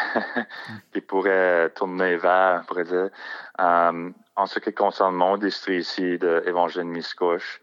qui 0.92 1.00
pourraient 1.00 1.70
tourner 1.70 2.16
vers, 2.16 2.60
on 2.62 2.66
pourrait 2.66 2.84
dire. 2.84 3.10
Um, 3.58 4.14
en 4.36 4.46
ce 4.46 4.58
qui 4.58 4.72
concerne 4.72 5.14
mon 5.14 5.38
district 5.38 5.80
ici 5.80 6.18
de 6.18 6.42
Évangile 6.46 6.84
Miscouche, 6.84 7.60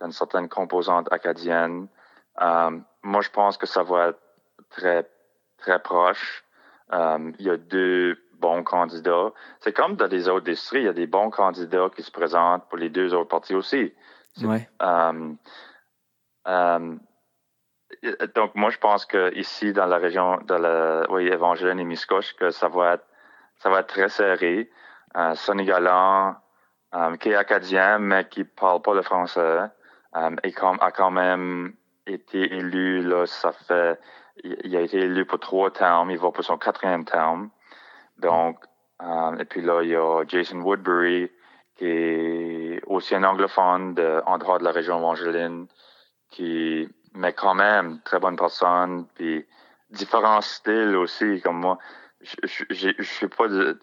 d'une 0.00 0.12
certaine 0.12 0.48
composante 0.48 1.10
acadienne. 1.12 1.86
Euh, 2.42 2.78
moi, 3.02 3.20
je 3.22 3.30
pense 3.30 3.56
que 3.56 3.66
ça 3.66 3.82
va 3.82 4.08
être 4.08 4.20
très, 4.70 5.08
très 5.58 5.78
proche. 5.78 6.44
Euh, 6.92 7.32
il 7.38 7.46
y 7.46 7.50
a 7.50 7.56
deux 7.56 8.18
bons 8.34 8.62
candidats. 8.64 9.32
C'est 9.60 9.72
comme 9.72 9.96
dans 9.96 10.08
les 10.08 10.28
autres 10.28 10.44
districts, 10.44 10.82
il 10.82 10.86
y 10.86 10.88
a 10.88 10.92
des 10.92 11.06
bons 11.06 11.30
candidats 11.30 11.88
qui 11.94 12.02
se 12.02 12.10
présentent 12.10 12.68
pour 12.68 12.78
les 12.78 12.90
deux 12.90 13.14
autres 13.14 13.28
partis 13.28 13.54
aussi. 13.54 13.94
Ouais. 14.42 14.68
Euh, 18.04 18.26
donc, 18.34 18.54
moi, 18.54 18.70
je 18.70 18.78
pense 18.78 19.06
que 19.06 19.34
ici, 19.34 19.72
dans 19.72 19.86
la 19.86 19.98
région 19.98 20.38
de 20.38 20.54
la, 20.54 21.10
oui, 21.10 21.26
Évangile 21.26 21.68
et 21.68 21.84
Miscoche, 21.84 22.34
que 22.36 22.50
ça 22.50 22.68
va 22.68 22.94
être, 22.94 23.06
ça 23.58 23.70
va 23.70 23.80
être 23.80 23.88
très 23.88 24.08
serré. 24.08 24.70
Euh, 25.16 25.34
Sonny 25.34 25.64
Galant, 25.64 26.36
euh, 26.94 27.16
qui 27.16 27.30
est 27.30 27.34
acadien, 27.34 27.98
mais 27.98 28.28
qui 28.28 28.44
parle 28.44 28.80
pas 28.82 28.94
le 28.94 29.02
français, 29.02 29.60
euh, 30.16 30.36
et 30.44 30.52
comme, 30.52 30.78
a 30.80 30.90
quand 30.90 31.10
même 31.10 31.74
été 32.06 32.54
élu, 32.54 33.02
là, 33.02 33.26
ça 33.26 33.52
fait, 33.52 33.98
il, 34.44 34.76
a 34.76 34.80
été 34.80 34.98
élu 34.98 35.24
pour 35.24 35.40
trois 35.40 35.70
termes, 35.70 36.10
il 36.10 36.18
va 36.18 36.30
pour 36.30 36.44
son 36.44 36.58
quatrième 36.58 37.04
terme. 37.04 37.50
Donc, 38.18 38.58
euh, 39.02 39.36
et 39.36 39.44
puis 39.44 39.62
là, 39.62 39.82
il 39.82 39.90
y 39.90 39.96
a 39.96 40.24
Jason 40.26 40.60
Woodbury, 40.60 41.30
qui 41.76 41.86
est 41.86 42.82
aussi 42.86 43.14
un 43.14 43.24
anglophone 43.24 43.94
de, 43.94 44.22
en 44.24 44.38
droit 44.38 44.58
de 44.58 44.64
la 44.64 44.70
région 44.70 44.98
Evangeline, 44.98 45.66
qui, 46.30 46.88
mais 47.16 47.32
quand 47.32 47.54
même, 47.54 48.00
très 48.02 48.20
bonne 48.20 48.36
personne, 48.36 49.06
puis 49.14 49.46
différents 49.90 50.40
styles 50.40 50.96
aussi, 50.96 51.40
comme 51.42 51.60
moi. 51.60 51.78
je 52.20 53.02
suis 53.02 53.28
pas 53.28 53.48
de, 53.48 53.78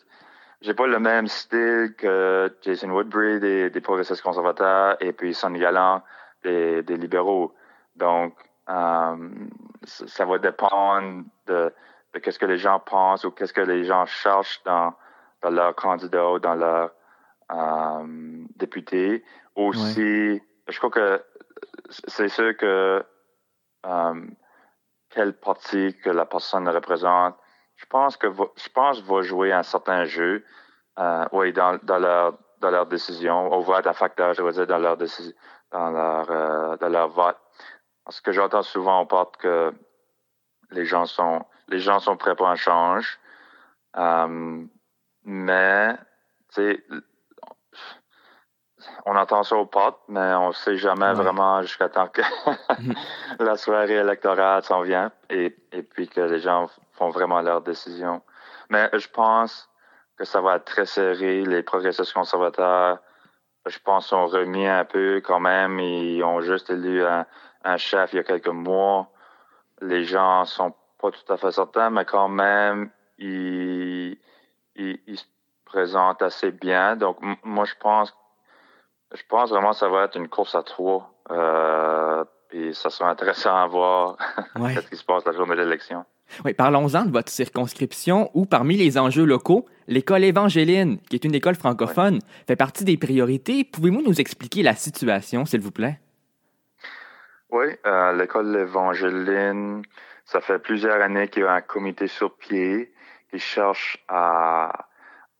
j'ai 0.61 0.73
pas 0.73 0.87
le 0.87 0.99
même 0.99 1.27
style 1.27 1.93
que 1.97 2.53
Jason 2.61 2.89
Woodbury 2.89 3.39
des, 3.39 3.69
des 3.69 3.81
progressistes 3.81 4.21
conservateurs 4.21 4.95
et 5.01 5.11
puis 5.11 5.33
Sonny 5.33 5.59
Gallant 5.59 6.01
des, 6.43 6.83
des 6.83 6.97
libéraux. 6.97 7.53
Donc, 7.95 8.33
euh, 8.69 9.29
ça 9.83 10.25
va 10.25 10.37
dépendre 10.37 11.25
de, 11.47 11.73
de 12.13 12.19
qu'est-ce 12.19 12.39
que 12.39 12.45
les 12.45 12.57
gens 12.57 12.79
pensent 12.79 13.25
ou 13.25 13.31
qu'est-ce 13.31 13.53
que 13.53 13.61
les 13.61 13.83
gens 13.83 14.05
cherchent 14.05 14.63
dans, 14.63 14.93
dans 15.41 15.49
leur 15.49 15.75
candidat 15.75 16.31
ou 16.31 16.39
dans 16.39 16.55
leur 16.55 16.91
euh, 17.51 18.45
député. 18.55 19.23
Aussi, 19.55 20.41
je 20.67 20.77
crois 20.77 20.89
que 20.89 21.21
c'est 22.07 22.29
sûr 22.29 22.55
que 22.55 23.03
quel 25.09 25.33
parti 25.33 25.95
que 26.03 26.09
la 26.09 26.25
personne 26.25 26.67
représente, 26.67 27.35
je 27.75 27.85
pense 27.85 28.17
que 28.17 28.27
je 28.55 28.69
pense 28.69 29.01
va 29.01 29.21
jouer 29.21 29.51
un 29.51 29.63
certain 29.63 30.05
jeu, 30.05 30.43
euh, 30.99 31.25
oui, 31.31 31.53
dans, 31.53 31.79
dans 31.83 31.99
leur 31.99 32.37
dans 32.59 32.71
leur 32.71 32.85
décision, 32.85 33.51
au 33.51 33.61
vote 33.61 33.85
à 33.85 33.93
facteur, 33.93 34.33
je 34.33 34.41
veux 34.41 34.51
dire, 34.51 34.67
dans 34.67 34.77
leur 34.77 34.95
décision, 34.95 35.33
dans 35.71 35.89
leur 35.89 36.31
euh, 36.31 36.77
dans 36.77 36.89
leur 36.89 37.09
vote. 37.09 37.37
Parce 38.05 38.21
que 38.21 38.31
j'entends 38.31 38.63
souvent 38.63 39.01
on 39.01 39.05
parle 39.05 39.31
que 39.39 39.73
les 40.71 40.85
gens 40.85 41.05
sont 41.05 41.45
les 41.67 41.79
gens 41.79 41.99
sont 41.99 42.17
prêts 42.17 42.35
pour 42.35 42.47
un 42.47 42.55
change, 42.55 43.19
euh, 43.97 44.65
mais 45.23 45.95
tu 46.53 46.55
sais 46.55 46.83
on 49.05 49.15
entend 49.15 49.43
ça 49.43 49.55
aux 49.55 49.65
potes, 49.65 49.99
mais 50.07 50.33
on 50.35 50.51
sait 50.51 50.77
jamais 50.77 51.13
vraiment 51.13 51.61
jusqu'à 51.61 51.89
temps 51.89 52.07
que 52.07 52.21
la 53.39 53.57
soirée 53.57 53.95
électorale 53.95 54.63
s'en 54.63 54.81
vient 54.81 55.11
et, 55.29 55.55
et 55.71 55.83
puis 55.83 56.07
que 56.07 56.21
les 56.21 56.39
gens 56.39 56.69
font 56.93 57.09
vraiment 57.09 57.41
leur 57.41 57.61
décision. 57.61 58.21
Mais 58.69 58.89
je 58.93 59.07
pense 59.07 59.69
que 60.17 60.25
ça 60.25 60.41
va 60.41 60.57
être 60.57 60.65
très 60.65 60.85
serré. 60.85 61.43
Les 61.43 61.63
progressistes 61.63 62.13
conservateurs, 62.13 62.99
je 63.65 63.79
pense, 63.79 64.11
ont 64.13 64.27
remis 64.27 64.67
un 64.67 64.85
peu 64.85 65.21
quand 65.23 65.39
même. 65.39 65.79
Ils 65.79 66.23
ont 66.23 66.41
juste 66.41 66.69
élu 66.69 67.05
un, 67.05 67.25
un 67.63 67.77
chef 67.77 68.13
il 68.13 68.17
y 68.17 68.19
a 68.19 68.23
quelques 68.23 68.47
mois. 68.47 69.09
Les 69.81 70.05
gens 70.05 70.45
sont 70.45 70.73
pas 70.99 71.11
tout 71.11 71.33
à 71.33 71.37
fait 71.37 71.51
certains, 71.51 71.89
mais 71.89 72.05
quand 72.05 72.29
même, 72.29 72.89
ils, 73.17 74.17
ils, 74.75 74.99
ils 75.07 75.17
se 75.17 75.25
présentent 75.65 76.21
assez 76.21 76.51
bien. 76.51 76.95
Donc, 76.95 77.17
moi, 77.43 77.65
je 77.65 77.73
pense 77.79 78.15
je 79.13 79.21
pense 79.29 79.49
vraiment 79.49 79.71
que 79.71 79.77
ça 79.77 79.89
va 79.89 80.05
être 80.05 80.17
une 80.17 80.27
course 80.27 80.55
à 80.55 80.63
trois. 80.63 81.13
Euh, 81.31 82.23
et 82.51 82.73
ça 82.73 82.89
sera 82.89 83.09
intéressant 83.09 83.55
à 83.55 83.67
voir 83.67 84.17
ce 84.55 84.89
qui 84.89 84.95
se 84.95 85.03
passe 85.03 85.25
la 85.25 85.33
journée 85.33 85.55
de 85.55 85.61
l'élection. 85.61 86.05
Oui, 86.45 86.53
parlons-en 86.53 87.05
de 87.05 87.11
votre 87.11 87.31
circonscription 87.31 88.29
où, 88.33 88.45
parmi 88.45 88.75
les 88.75 88.97
enjeux 88.97 89.25
locaux, 89.25 89.65
l'école 89.87 90.23
évangéline, 90.23 90.99
qui 91.09 91.15
est 91.15 91.25
une 91.25 91.35
école 91.35 91.55
francophone, 91.55 92.19
fait 92.47 92.55
partie 92.55 92.85
des 92.85 92.97
priorités. 92.97 93.63
Pouvez-vous 93.63 94.01
nous 94.01 94.19
expliquer 94.21 94.63
la 94.63 94.73
situation, 94.73 95.45
s'il 95.45 95.61
vous 95.61 95.71
plaît? 95.71 95.99
Oui, 97.49 97.65
euh, 97.85 98.13
l'école 98.13 98.55
évangéline, 98.55 99.83
ça 100.25 100.41
fait 100.41 100.59
plusieurs 100.59 101.01
années 101.01 101.27
qu'il 101.27 101.43
y 101.43 101.45
a 101.45 101.53
un 101.53 101.61
comité 101.61 102.07
sur 102.07 102.35
pied 102.35 102.91
qui 103.29 103.39
cherche 103.39 104.03
à, 104.07 104.87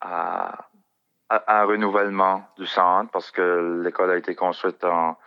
à 0.02 0.68
un 1.48 1.64
renouvellement 1.66 2.44
du 2.58 2.66
centre 2.66 3.12
parce 3.12 3.32
que 3.32 3.82
l'école 3.84 4.12
a 4.12 4.18
été 4.18 4.36
construite 4.36 4.84
en, 4.84 5.18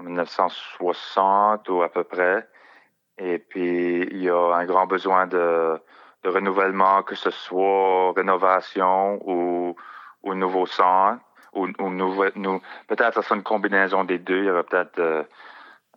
1960 0.00 1.68
ou 1.70 1.82
à 1.82 1.88
peu 1.88 2.04
près. 2.04 2.48
Et 3.18 3.38
puis, 3.38 4.02
il 4.02 4.22
y 4.22 4.30
a 4.30 4.54
un 4.54 4.64
grand 4.64 4.86
besoin 4.86 5.26
de, 5.26 5.76
de 6.22 6.28
renouvellement, 6.28 7.02
que 7.02 7.16
ce 7.16 7.30
soit 7.30 8.12
rénovation 8.12 9.18
ou, 9.26 9.74
ou 10.22 10.34
nouveau 10.34 10.66
centre, 10.66 11.20
ou, 11.52 11.66
ou 11.80 11.90
nous, 11.90 12.60
peut-être 12.86 13.14
ça 13.14 13.22
sera 13.22 13.34
une 13.34 13.42
combinaison 13.42 14.04
des 14.04 14.18
deux. 14.18 14.38
Il 14.38 14.44
y 14.44 14.50
aura 14.50 14.62
peut-être 14.62 14.98
euh, 15.00 15.24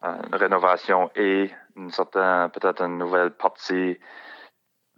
une 0.03 0.35
rénovation 0.35 1.11
et 1.15 1.51
une 1.75 1.91
certaine, 1.91 2.49
peut-être 2.49 2.81
une 2.81 2.97
nouvelle 2.97 3.31
partie. 3.31 3.99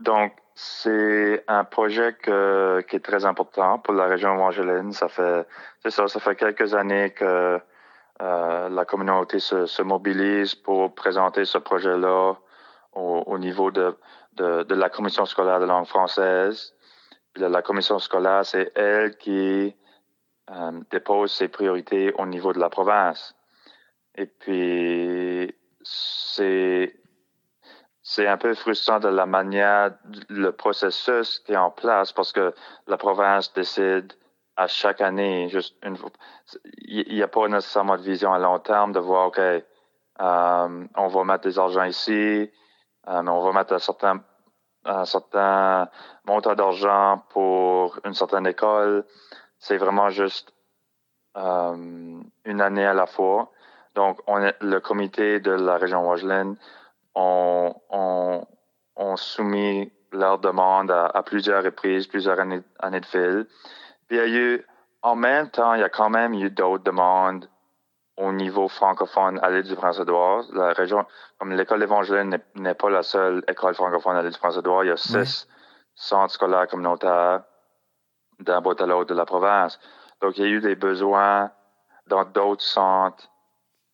Donc, 0.03 0.33
c'est 0.53 1.43
un 1.47 1.63
projet 1.63 2.15
qui 2.21 2.95
est 2.95 3.03
très 3.03 3.23
important 3.25 3.79
pour 3.79 3.93
la 3.93 4.05
région 4.05 4.35
Evangeline. 4.35 4.91
Ça 4.91 5.07
fait, 5.07 5.47
c'est 5.81 5.91
ça, 5.91 6.07
ça 6.07 6.19
fait 6.19 6.35
quelques 6.35 6.73
années 6.73 7.11
que 7.11 7.59
euh, 8.21 8.69
la 8.69 8.85
communauté 8.85 9.39
se, 9.39 9.65
se, 9.65 9.81
mobilise 9.81 10.55
pour 10.55 10.93
présenter 10.93 11.45
ce 11.45 11.57
projet-là 11.57 12.35
au, 12.93 13.23
au, 13.25 13.37
niveau 13.37 13.71
de, 13.71 13.97
de, 14.33 14.63
de, 14.63 14.75
la 14.75 14.89
commission 14.89 15.25
scolaire 15.25 15.59
de 15.59 15.65
langue 15.65 15.87
française. 15.87 16.75
La 17.35 17.61
commission 17.61 17.97
scolaire, 17.97 18.45
c'est 18.45 18.71
elle 18.75 19.17
qui 19.17 19.75
euh, 20.51 20.71
dépose 20.91 21.31
ses 21.31 21.47
priorités 21.47 22.13
au 22.19 22.25
niveau 22.25 22.51
de 22.53 22.59
la 22.59 22.69
province. 22.69 23.35
Et 24.15 24.27
puis, 24.27 25.55
c'est 25.81 26.93
c'est 28.03 28.27
un 28.27 28.37
peu 28.37 28.53
frustrant 28.53 28.99
de 28.99 29.07
la 29.07 29.25
manière, 29.25 29.91
le 30.27 30.51
processus 30.51 31.39
qui 31.39 31.53
est 31.53 31.57
en 31.57 31.71
place 31.71 32.11
parce 32.11 32.33
que 32.33 32.53
la 32.87 32.97
province 32.97 33.53
décide 33.53 34.11
à 34.57 34.67
chaque 34.67 35.01
année, 35.01 35.47
juste 35.49 35.75
une 35.83 35.97
il 36.77 37.15
n'y 37.15 37.23
a 37.23 37.27
pas 37.27 37.47
nécessairement 37.47 37.97
de 37.97 38.03
vision 38.03 38.33
à 38.33 38.39
long 38.39 38.59
terme 38.59 38.91
de 38.91 38.99
voir, 38.99 39.27
OK, 39.27 39.39
euh, 39.39 40.87
on 40.95 41.07
va 41.07 41.23
mettre 41.23 41.45
des 41.45 41.57
argent 41.57 41.85
ici, 41.85 42.51
euh, 43.07 43.23
on 43.25 43.41
va 43.41 43.51
mettre 43.53 43.73
un 43.73 43.79
certain, 43.79 44.21
un 44.85 45.05
certain 45.05 45.89
montant 46.25 46.55
d'argent 46.55 47.23
pour 47.29 47.99
une 48.05 48.13
certaine 48.13 48.45
école. 48.45 49.05
C'est 49.57 49.77
vraiment 49.77 50.09
juste 50.09 50.53
euh, 51.37 52.21
une 52.45 52.61
année 52.61 52.85
à 52.85 52.93
la 52.93 53.07
fois. 53.07 53.51
Donc, 53.95 54.19
on 54.27 54.41
est, 54.41 54.55
le 54.61 54.79
comité 54.79 55.39
de 55.39 55.51
la 55.51 55.77
région 55.77 56.07
Wageland 56.07 56.55
ont, 57.15 57.75
on, 57.89 58.45
on 58.95 59.15
soumis 59.15 59.91
leur 60.11 60.39
demande 60.39 60.91
à, 60.91 61.23
plusieurs 61.23 61.63
reprises, 61.63 62.07
plusieurs 62.07 62.39
années, 62.39 62.61
années 62.79 62.99
de 62.99 63.05
fil. 63.05 63.47
Puis 64.07 64.17
il 64.17 64.19
y 64.19 64.21
a 64.21 64.27
eu, 64.27 64.65
en 65.01 65.15
même 65.15 65.49
temps, 65.49 65.73
il 65.73 65.81
y 65.81 65.83
a 65.83 65.89
quand 65.89 66.09
même 66.09 66.33
eu 66.33 66.49
d'autres 66.49 66.83
demandes 66.83 67.49
au 68.17 68.31
niveau 68.31 68.67
francophone 68.67 69.39
à 69.41 69.49
l'île 69.49 69.63
du 69.63 69.75
Prince-Édouard. 69.75 70.43
La 70.53 70.73
région, 70.73 71.05
comme 71.39 71.51
l'école 71.51 71.81
évangélique 71.81 72.41
n'est 72.55 72.75
pas 72.75 72.89
la 72.89 73.01
seule 73.01 73.43
école 73.47 73.73
francophone 73.73 74.15
à 74.15 74.21
l'île 74.21 74.31
du 74.31 74.39
Prince-Édouard, 74.39 74.83
il 74.83 74.89
y 74.89 74.91
a 74.91 74.97
six 74.97 75.47
centres 75.95 76.33
scolaires 76.33 76.67
communautaires 76.67 77.41
d'un 78.39 78.61
bout 78.61 78.79
à 78.79 78.85
l'autre 78.85 79.09
de 79.09 79.15
la 79.17 79.25
province. 79.25 79.79
Donc, 80.21 80.37
il 80.37 80.43
y 80.43 80.47
a 80.47 80.49
eu 80.49 80.59
des 80.59 80.75
besoins 80.75 81.51
dans 82.07 82.25
d'autres 82.25 82.63
centres 82.63 83.29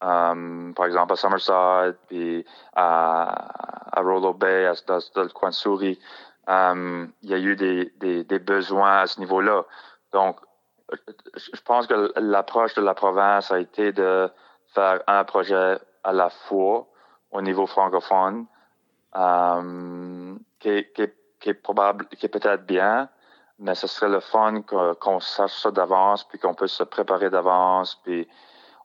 Um, 0.02 0.74
par 0.76 0.86
exemple, 0.86 1.14
à 1.14 1.16
Summerside, 1.18 1.98
puis 2.08 2.46
à, 2.74 3.98
à 3.98 4.02
Rollo 4.02 4.34
Bay, 4.34 4.66
à, 4.66 4.74
dans, 4.88 5.00
um, 6.48 7.12
il 7.22 7.30
y 7.30 7.34
a 7.34 7.38
eu 7.38 7.56
des, 7.56 8.40
besoins 8.40 9.00
à 9.00 9.08
ce 9.08 9.20
niveau-là. 9.20 9.66
Donc, 10.14 10.40
je 11.36 11.62
pense 11.66 11.86
que 11.86 12.14
l'approche 12.16 12.74
de 12.76 12.82
la 12.82 12.94
province 12.94 13.52
a 13.52 13.60
été 13.60 13.92
de 13.92 14.30
faire 14.74 15.02
un 15.08 15.24
projet 15.26 15.78
à 16.04 16.14
la 16.14 16.30
fois 16.30 16.88
au 17.32 17.42
niveau 17.42 17.68
francophone, 17.68 18.46
um, 19.14 20.40
qui, 20.60 20.70
est 20.70 21.54
probable, 21.56 22.08
qui 22.08 22.26
est 22.26 22.30
peut-être 22.30 22.66
bien, 22.66 23.10
mais 23.60 23.76
ce 23.76 23.88
serait 23.88 24.10
le 24.10 24.22
fun 24.22 24.62
qu'on 24.62 25.20
sache 25.20 25.62
ça 25.62 25.72
d'avance, 25.72 26.24
puis 26.24 26.40
qu'on 26.40 26.54
peut 26.54 26.68
se 26.68 26.84
préparer 26.84 27.30
d'avance, 27.30 27.96
puis 28.04 28.28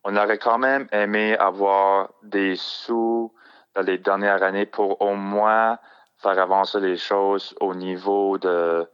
on 0.05 0.17
aurait 0.17 0.39
quand 0.39 0.59
même 0.59 0.87
aimé 0.93 1.37
avoir 1.39 2.11
des 2.23 2.57
sous 2.57 3.33
dans 3.75 3.83
les 3.83 3.99
dernières 3.99 4.43
années 4.43 4.67
pour 4.67 5.01
au 5.01 5.15
moins 5.15 5.79
faire 6.19 6.39
avancer 6.39 6.79
les 6.81 6.97
choses 6.97 7.55
au 7.61 7.75
niveau 7.75 8.39
de 8.39 8.89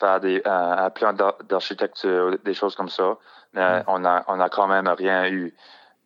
faire 0.00 0.20
des, 0.20 0.42
un, 0.44 0.90
plan 0.90 1.12
d'architecture, 1.12 2.36
des 2.44 2.54
choses 2.54 2.74
comme 2.74 2.88
ça. 2.88 3.16
Mais 3.52 3.82
on 3.86 4.04
a, 4.04 4.24
on 4.26 4.40
a 4.40 4.48
quand 4.48 4.66
même 4.66 4.88
rien 4.88 5.28
eu. 5.28 5.54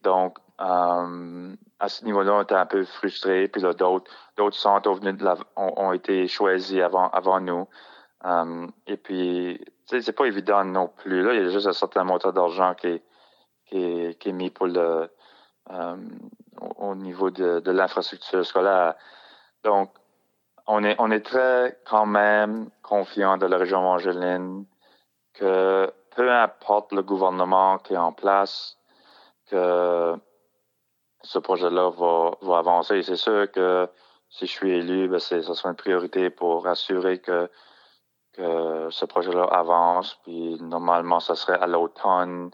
Donc, 0.02 0.36
euh, 0.60 1.54
à 1.80 1.88
ce 1.88 2.04
niveau-là, 2.04 2.34
on 2.34 2.42
était 2.42 2.54
un 2.54 2.66
peu 2.66 2.84
frustrés. 2.84 3.48
Puis 3.48 3.62
là, 3.62 3.72
d'autres, 3.72 4.10
d'autres 4.36 4.56
centres 4.56 4.90
ont, 4.90 5.72
ont, 5.76 5.92
été 5.92 6.28
choisis 6.28 6.80
avant, 6.82 7.08
avant 7.10 7.40
nous. 7.40 7.66
Euh, 8.24 8.66
et 8.86 8.96
puis, 8.96 9.64
c'est 9.86 10.12
pas 10.12 10.26
évident 10.26 10.64
non 10.64 10.88
plus. 10.88 11.22
Là, 11.22 11.32
il 11.32 11.42
y 11.42 11.46
a 11.46 11.50
juste 11.50 11.66
un 11.66 11.72
certain 11.72 12.04
montant 12.04 12.32
d'argent 12.32 12.74
qui 12.74 13.00
qui 13.68 13.78
est, 13.78 14.32
mis 14.32 14.50
pour 14.50 14.66
le 14.66 15.10
euh, 15.70 15.96
au 16.76 16.94
niveau 16.94 17.30
de, 17.30 17.60
de 17.60 17.70
l'infrastructure 17.70 18.44
scolaire. 18.44 18.94
Donc, 19.64 19.90
on 20.66 20.82
est, 20.84 20.96
on 20.98 21.10
est 21.10 21.24
très 21.24 21.78
quand 21.84 22.06
même 22.06 22.70
confiant 22.82 23.36
de 23.36 23.46
la 23.46 23.56
région 23.56 23.78
Angeline 23.86 24.64
que 25.34 25.92
peu 26.16 26.32
importe 26.32 26.92
le 26.92 27.02
gouvernement 27.02 27.78
qui 27.78 27.94
est 27.94 27.98
en 27.98 28.12
place, 28.12 28.76
que 29.46 30.16
ce 31.22 31.38
projet-là 31.38 31.90
va, 31.90 32.30
va 32.42 32.58
avancer. 32.58 33.02
C'est 33.02 33.16
sûr 33.16 33.50
que 33.50 33.88
si 34.28 34.46
je 34.46 34.52
suis 34.52 34.72
élu, 34.72 35.08
ben 35.08 35.18
ce 35.18 35.40
sera 35.40 35.70
une 35.70 35.76
priorité 35.76 36.30
pour 36.30 36.66
assurer 36.66 37.18
que 37.18 37.50
que 38.34 38.88
ce 38.90 39.04
projet-là 39.04 39.44
avance. 39.44 40.18
Puis 40.22 40.58
normalement, 40.60 41.20
ça 41.20 41.34
serait 41.34 41.58
à 41.58 41.66
l'automne, 41.66 42.50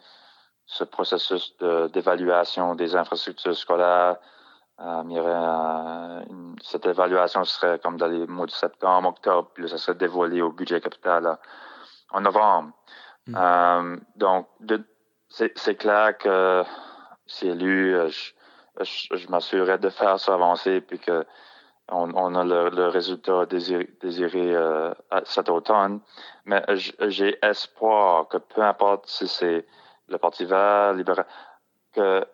ce 0.66 0.84
processus 0.84 1.56
d'évaluation 1.92 2.74
des 2.74 2.96
infrastructures 2.96 3.56
scolaires. 3.56 4.16
Euh, 4.80 5.02
il 5.06 5.12
y 5.12 5.20
aurait 5.20 6.24
cette 6.62 6.86
évaluation 6.86 7.44
serait 7.44 7.78
comme 7.78 7.96
dans 7.96 8.06
les 8.06 8.26
mois 8.26 8.46
de 8.46 8.50
septembre, 8.50 9.08
octobre, 9.08 9.50
puis 9.54 9.68
ça 9.68 9.78
serait 9.78 9.96
dévoilé 9.96 10.42
au 10.42 10.50
budget 10.50 10.80
capital 10.80 11.38
en 12.10 12.20
novembre. 12.20 12.72
Hmm. 13.26 13.34
Euh, 13.36 13.96
donc, 14.16 14.48
c'est 15.28 15.76
clair 15.76 16.16
que 16.18 16.64
si 17.26 17.48
élu, 17.48 17.94
euh, 17.94 18.08
je, 18.80 19.16
je, 19.16 19.28
m'assurerais 19.28 19.78
de 19.78 19.88
faire 19.88 20.18
ça 20.18 20.34
avancer, 20.34 20.80
puis 20.80 20.98
que 20.98 21.24
on, 21.88 22.34
a 22.34 22.44
le, 22.44 22.88
résultat 22.88 23.44
désiré, 23.46 24.54
euh, 24.54 24.94
cet 25.24 25.48
automne. 25.50 26.00
Mais 26.46 26.62
j'ai 27.08 27.38
espoir 27.44 28.28
que 28.28 28.38
peu 28.38 28.62
importe 28.62 29.06
si 29.06 29.28
c'est 29.28 29.66
le 30.08 30.18
Parti 30.18 30.44
vert, 30.44 30.92
libéral, 30.92 31.26
que, 31.92 32.26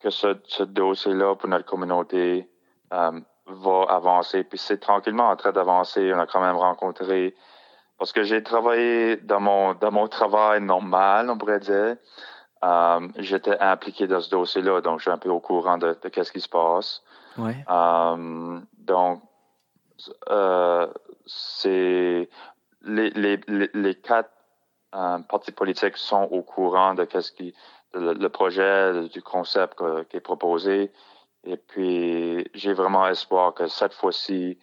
que 0.00 0.10
ce, 0.10 0.62
dossier-là 0.62 1.34
pour 1.36 1.48
notre 1.48 1.66
communauté 1.66 2.50
euh, 2.92 3.20
va 3.46 3.82
avancer. 3.88 4.44
Puis 4.44 4.58
c'est 4.58 4.78
tranquillement 4.78 5.28
en 5.28 5.36
train 5.36 5.52
d'avancer. 5.52 6.12
On 6.14 6.18
a 6.18 6.26
quand 6.26 6.40
même 6.40 6.56
rencontré 6.56 7.34
parce 7.98 8.12
que 8.12 8.22
j'ai 8.22 8.42
travaillé 8.42 9.16
dans 9.16 9.40
mon 9.40 9.74
dans 9.74 9.90
mon 9.90 10.06
travail 10.06 10.60
normal, 10.60 11.30
on 11.30 11.36
pourrait 11.36 11.60
dire. 11.60 11.96
Euh, 12.64 13.08
j'étais 13.18 13.58
impliqué 13.60 14.06
dans 14.06 14.20
ce 14.20 14.30
dossier-là, 14.30 14.80
donc 14.80 14.98
je 14.98 15.02
suis 15.02 15.10
un 15.10 15.18
peu 15.18 15.30
au 15.30 15.40
courant 15.40 15.78
de, 15.78 15.96
de 16.02 16.22
ce 16.22 16.32
qui 16.32 16.40
se 16.40 16.48
passe. 16.48 17.02
Ouais. 17.36 17.56
Euh, 17.70 18.60
donc, 18.78 19.22
euh, 20.28 20.88
c'est 21.26 22.28
les, 22.82 23.10
les, 23.10 23.40
les, 23.74 23.94
quatre 23.94 24.30
euh, 24.94 25.18
partis 25.20 25.52
politiques 25.52 25.96
sont 25.96 26.24
au 26.30 26.42
courant 26.42 26.94
de 26.94 27.04
qu'est-ce 27.04 27.32
qui 27.32 27.54
le, 27.94 28.28
projet 28.28 29.08
du 29.08 29.22
concept 29.22 29.82
qui 30.10 30.16
est 30.18 30.20
proposé. 30.20 30.92
Et 31.44 31.56
puis, 31.56 32.46
j'ai 32.52 32.74
vraiment 32.74 33.06
espoir 33.06 33.54
que 33.54 33.66
cette 33.66 33.94
fois-ci, 33.94 34.58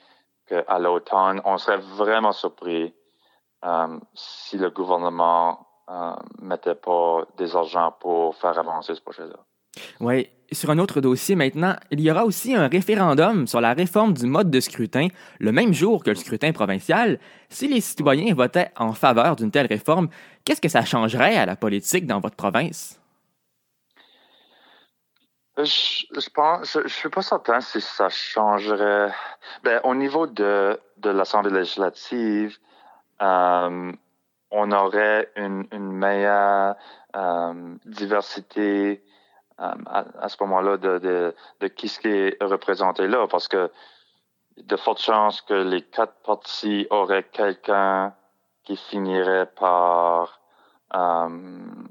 qu'à 0.46 0.80
l'automne, 0.80 1.42
on 1.46 1.58
serait 1.58 1.78
vraiment 1.78 2.32
surpris 2.32 2.94
euh, 3.64 4.00
si 4.14 4.58
le 4.58 4.70
gouvernement 4.70 5.68
euh, 5.90 6.16
mettait 6.40 6.76
pas 6.76 7.24
des 7.38 7.56
argent 7.56 7.92
pour 8.00 8.36
faire 8.36 8.58
avancer 8.60 8.94
ce 8.94 9.02
projet-là. 9.02 9.38
Oui. 10.00 10.30
Sur 10.52 10.70
un 10.70 10.78
autre 10.78 11.02
dossier 11.02 11.36
maintenant, 11.36 11.76
il 11.90 12.02
y 12.02 12.12
aura 12.12 12.24
aussi 12.24 12.56
un 12.56 12.68
référendum 12.68 13.48
sur 13.48 13.62
la 13.62 13.74
réforme 13.74 14.14
du 14.14 14.28
mode 14.28 14.52
de 14.52 14.60
scrutin 14.60 15.08
le 15.40 15.52
même 15.52 15.74
jour 15.74 16.04
que 16.04 16.12
le 16.12 16.16
scrutin 16.16 16.52
provincial. 16.52 17.20
Si 17.50 17.68
les 17.68 17.82
citoyens 17.82 18.34
votaient 18.36 18.72
en 18.78 18.94
faveur 18.94 19.36
d'une 19.36 19.50
telle 19.50 19.66
réforme, 19.66 20.08
qu'est-ce 20.44 20.62
que 20.62 20.70
ça 20.70 20.86
changerait 20.86 21.36
à 21.36 21.46
la 21.46 21.56
politique 21.56 22.06
dans 22.06 22.20
votre 22.20 22.36
province? 22.36 23.00
Je, 25.58 25.64
je 26.14 26.88
suis 26.88 27.10
pas 27.10 27.22
certain 27.22 27.62
si 27.62 27.82
ça 27.82 28.10
changerait. 28.10 29.12
Ben, 29.64 29.80
au 29.84 29.96
niveau 29.96 30.28
de, 30.28 30.80
l'Assemblée 31.04 31.52
législative, 31.52 32.58
euh, 33.22 33.92
on 34.52 34.72
aurait 34.72 35.32
une, 35.36 35.66
une 35.72 35.92
meilleure 35.92 36.76
euh, 37.16 37.76
diversité 37.86 39.02
euh, 39.62 39.74
à, 40.20 40.30
ce 40.30 40.38
moment-là 40.41 40.78
de, 40.78 40.98
de, 41.00 41.36
de, 41.62 41.68
qui 41.68 41.88
ce 41.88 42.00
qui 42.00 42.10
est 42.10 42.44
représenté 42.44 43.08
là, 43.08 43.28
parce 43.28 43.48
que 43.48 43.72
de 44.58 44.76
fortes 44.76 45.02
chances 45.02 45.41
que 45.41 45.54
les 45.54 45.82
quatre 45.82 46.15
partis 46.24 46.88
auraient 46.89 47.24
quelqu'un 47.24 48.13
qui 48.63 48.76
finirait 48.76 49.46
par, 49.46 50.39
euh, 50.96 51.30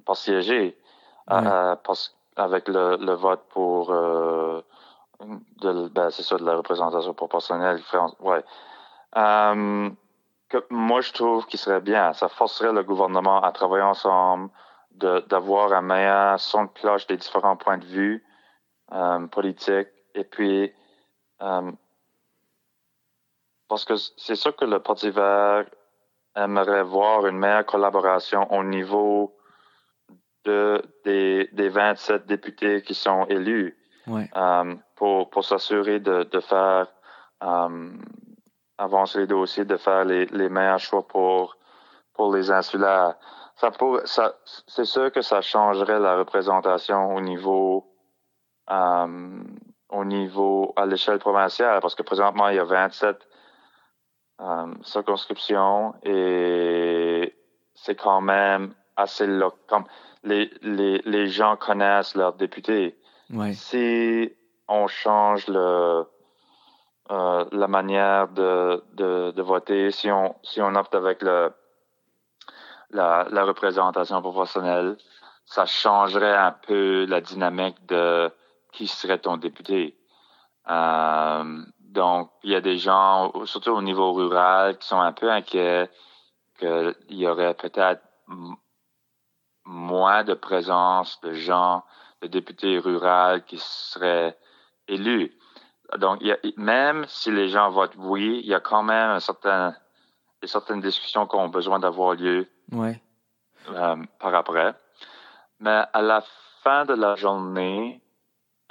par 0.04 0.16
siéger 0.16 0.76
euh, 1.30 1.76
parce, 1.84 2.14
avec 2.36 2.68
le, 2.68 2.96
le, 2.96 3.12
vote 3.14 3.44
pour 3.50 3.90
euh, 3.92 4.60
de, 5.60 5.88
ben, 5.88 6.10
c'est 6.10 6.22
ça, 6.22 6.36
de 6.36 6.44
la 6.44 6.56
représentation 6.56 7.14
proportionnelle. 7.14 7.80
Ouais. 8.20 8.44
Euh, 9.16 9.90
que 10.48 10.64
moi, 10.70 11.00
je 11.00 11.12
trouve 11.12 11.46
qu'il 11.46 11.58
serait 11.58 11.80
bien. 11.80 12.12
Ça 12.12 12.28
forcerait 12.28 12.72
le 12.72 12.82
gouvernement 12.82 13.40
à 13.40 13.52
travailler 13.52 13.84
ensemble, 13.84 14.50
d'avoir 14.94 15.72
un 15.72 15.82
meilleur 15.82 16.38
son 16.38 16.64
de 16.64 16.70
cloche 16.70 17.06
des 17.06 17.16
différents 17.16 17.56
points 17.56 17.78
de 17.78 17.84
vue 17.84 18.24
euh, 18.92 19.26
politiques. 19.26 19.88
Et 20.14 20.24
puis, 20.24 20.72
euh, 21.42 21.72
parce 23.68 23.84
que 23.84 23.94
c'est 23.96 24.36
sûr 24.36 24.54
que 24.54 24.64
le 24.64 24.78
Parti 24.80 25.10
vert 25.10 25.64
aimerait 26.36 26.82
voir 26.82 27.26
une 27.26 27.38
meilleure 27.38 27.66
collaboration 27.66 28.52
au 28.52 28.62
niveau 28.62 29.36
de, 30.44 30.82
des, 31.04 31.48
des 31.52 31.68
27 31.68 32.26
députés 32.26 32.82
qui 32.82 32.94
sont 32.94 33.24
élus 33.26 33.76
euh, 34.08 34.74
pour, 34.96 35.30
pour 35.30 35.44
s'assurer 35.44 35.98
de, 36.00 36.24
de 36.24 36.40
faire 36.40 36.86
euh, 37.42 37.90
avancer 38.78 39.20
les 39.20 39.26
dossiers, 39.26 39.64
de 39.64 39.76
faire 39.76 40.04
les, 40.04 40.26
les 40.26 40.48
meilleurs 40.48 40.78
choix 40.78 41.06
pour, 41.06 41.56
pour 42.12 42.34
les 42.34 42.50
insulaires 42.50 43.14
ça, 43.56 43.70
ça 44.04 44.34
c'est 44.66 44.84
sûr 44.84 45.12
que 45.12 45.20
ça 45.22 45.40
changerait 45.40 46.00
la 46.00 46.16
représentation 46.16 47.14
au 47.14 47.20
niveau, 47.20 47.86
euh, 48.70 49.42
au 49.90 50.04
niveau 50.04 50.72
à 50.76 50.86
l'échelle 50.86 51.18
provinciale, 51.18 51.80
parce 51.80 51.94
que 51.94 52.02
présentement 52.02 52.48
il 52.48 52.56
y 52.56 52.58
a 52.58 52.64
27 52.64 53.16
euh, 54.40 54.74
circonscriptions 54.82 55.94
et 56.02 57.34
c'est 57.74 57.94
quand 57.94 58.20
même 58.20 58.74
assez 58.96 59.26
comme 59.68 59.84
les, 60.24 60.50
les, 60.62 60.98
les 61.04 61.28
gens 61.28 61.56
connaissent 61.56 62.14
leurs 62.14 62.34
députés. 62.34 62.98
Si 63.54 64.32
on 64.68 64.86
change 64.86 65.46
le 65.48 66.04
euh, 67.10 67.44
la 67.52 67.68
manière 67.68 68.28
de, 68.28 68.82
de, 68.94 69.30
de 69.32 69.42
voter, 69.42 69.90
si 69.90 70.10
on 70.10 70.34
si 70.42 70.62
on 70.62 70.74
opte 70.74 70.94
avec 70.94 71.22
le 71.22 71.52
la, 72.94 73.26
la 73.30 73.44
représentation 73.44 74.20
proportionnelle, 74.22 74.96
ça 75.44 75.66
changerait 75.66 76.36
un 76.36 76.52
peu 76.52 77.04
la 77.06 77.20
dynamique 77.20 77.84
de 77.86 78.32
qui 78.72 78.88
serait 78.88 79.18
ton 79.18 79.36
député. 79.36 79.96
Euh, 80.68 81.62
donc, 81.78 82.30
il 82.42 82.50
y 82.50 82.56
a 82.56 82.60
des 82.60 82.78
gens, 82.78 83.32
surtout 83.44 83.70
au 83.70 83.82
niveau 83.82 84.12
rural, 84.12 84.78
qui 84.78 84.86
sont 84.88 85.00
un 85.00 85.12
peu 85.12 85.30
inquiets 85.30 85.90
qu'il 86.58 86.94
y 87.10 87.26
aurait 87.26 87.54
peut-être 87.54 88.02
moins 89.64 90.24
de 90.24 90.34
présence 90.34 91.20
de 91.20 91.32
gens, 91.34 91.84
de 92.22 92.26
députés 92.26 92.78
ruraux 92.78 93.40
qui 93.46 93.58
seraient 93.58 94.36
élus. 94.88 95.36
Donc, 95.98 96.22
y 96.22 96.32
a, 96.32 96.38
même 96.56 97.04
si 97.06 97.30
les 97.30 97.48
gens 97.48 97.70
votent 97.70 97.96
oui, 97.96 98.40
il 98.42 98.48
y 98.48 98.54
a 98.54 98.60
quand 98.60 98.82
même 98.82 99.10
un 99.10 99.20
certain, 99.20 99.74
certaines 100.46 100.80
discussions 100.80 101.26
qui 101.26 101.36
ont 101.36 101.48
besoin 101.48 101.78
d'avoir 101.78 102.14
lieu 102.14 102.48
ouais. 102.72 103.00
Euh, 103.70 103.96
par 104.18 104.34
après. 104.34 104.74
Mais 105.60 105.82
à 105.92 106.02
la 106.02 106.22
fin 106.62 106.84
de 106.84 106.94
la 106.94 107.14
journée, 107.16 108.00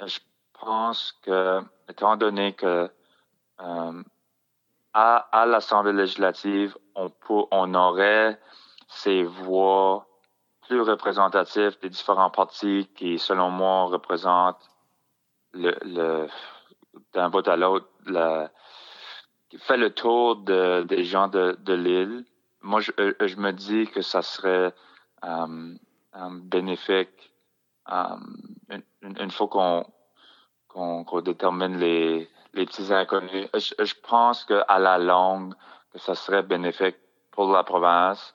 je 0.04 0.18
pense 0.60 1.12
que, 1.22 1.60
étant 1.88 2.16
donné 2.16 2.52
que 2.52 2.90
euh, 3.60 4.02
à, 4.92 5.16
à 5.32 5.46
l'Assemblée 5.46 5.92
législative, 5.92 6.76
on, 6.94 7.10
peut, 7.10 7.44
on 7.50 7.74
aurait 7.74 8.38
ces 8.88 9.24
voix 9.24 10.06
plus 10.68 10.80
représentatives 10.80 11.76
des 11.82 11.90
différents 11.90 12.30
partis 12.30 12.88
qui, 12.94 13.18
selon 13.18 13.50
moi, 13.50 13.84
représentent 13.84 14.70
le, 15.52 15.76
le 15.82 16.28
d'un 17.12 17.28
vote 17.28 17.48
à 17.48 17.56
l'autre, 17.56 17.86
qui 18.06 18.12
fait 19.58 19.76
le 19.76 19.90
tour 19.90 20.36
de, 20.36 20.82
des 20.82 21.04
gens 21.04 21.28
de, 21.28 21.56
l'île 21.72 22.24
moi, 22.64 22.80
je, 22.80 22.92
euh, 22.98 23.14
je, 23.20 23.36
me 23.36 23.52
dis 23.52 23.86
que 23.86 24.00
ça 24.00 24.22
serait 24.22 24.72
euh, 25.24 25.74
bénéfique 26.42 27.32
une, 29.02 29.30
fois 29.30 29.48
qu'on 29.48 31.04
qu'on 31.04 31.20
détermine 31.20 31.76
les, 31.78 32.28
les 32.54 32.66
petits 32.66 32.92
inconnus. 32.92 33.48
Je, 33.54 33.84
je 33.84 33.94
pense 34.08 34.44
qu'à 34.44 34.78
la 34.78 34.98
longue, 34.98 35.54
que 35.92 35.98
ça 35.98 36.14
serait 36.14 36.42
bénéfique 36.42 36.96
pour 37.30 37.52
la 37.52 37.62
province, 37.62 38.34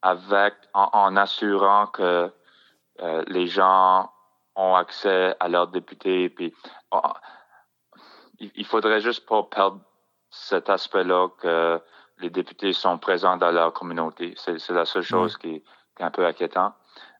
avec 0.00 0.54
en, 0.72 1.16
assurant 1.16 1.88
que 1.88 2.32
euh, 3.02 3.24
les 3.26 3.46
gens 3.46 4.10
ont 4.54 4.74
accès 4.74 5.34
à 5.40 5.48
leurs 5.48 5.68
députés. 5.68 6.30
Puis, 6.30 6.54
il, 8.38 8.52
il 8.54 8.64
faudrait 8.64 9.00
juste 9.00 9.26
pas 9.26 9.42
perdre 9.42 9.80
cet 10.30 10.68
aspect-là 10.70 11.28
que 11.40 11.80
les 12.18 12.30
députés 12.30 12.72
sont 12.72 12.98
présents 12.98 13.36
dans 13.36 13.50
leur 13.50 13.72
communauté. 13.72 14.34
C'est 14.36 14.70
la 14.70 14.84
seule 14.84 15.02
chose 15.02 15.36
qui, 15.36 15.56
est, 15.56 15.62
un 16.02 16.10
peu 16.10 16.26
inquiétant. 16.26 16.72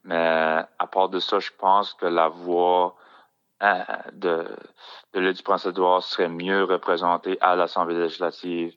Mais 0.05 0.16
à 0.79 0.87
part 0.87 1.09
de 1.09 1.19
ça, 1.19 1.38
je 1.38 1.51
pense 1.59 1.95
que 1.95 2.07
la 2.07 2.29
voix 2.29 2.97
hein, 3.61 3.85
de, 4.12 4.47
de 5.12 5.21
l'île 5.21 5.35
du 5.35 5.42
Prince-Édouard 5.42 6.03
serait 6.03 6.29
mieux 6.29 6.64
représentée 6.64 7.38
à 7.40 7.57
l'Assemblée 7.57 7.99
législative 7.99 8.75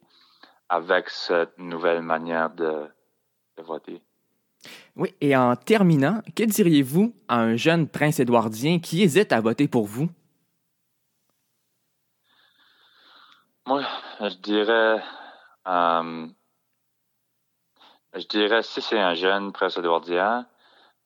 avec 0.69 1.09
cette 1.09 1.57
nouvelle 1.57 2.01
manière 2.01 2.49
de, 2.49 2.85
de 3.57 3.63
voter. 3.63 4.01
Oui, 4.95 5.13
et 5.21 5.35
en 5.35 5.55
terminant, 5.55 6.21
que 6.35 6.43
diriez-vous 6.43 7.13
à 7.27 7.39
un 7.39 7.55
jeune 7.55 7.87
prince 7.87 8.19
édouardien 8.19 8.79
qui 8.79 9.01
hésite 9.01 9.31
à 9.31 9.39
voter 9.39 9.67
pour 9.67 9.85
vous? 9.85 10.09
Moi, 13.69 13.83
je 14.19 14.35
dirais, 14.37 14.99
euh, 15.67 16.27
je 18.15 18.25
dirais, 18.25 18.63
si 18.63 18.81
c'est 18.81 18.99
un 18.99 19.13
jeune 19.13 19.51
prince 19.51 19.77
édouardien, 19.77 20.47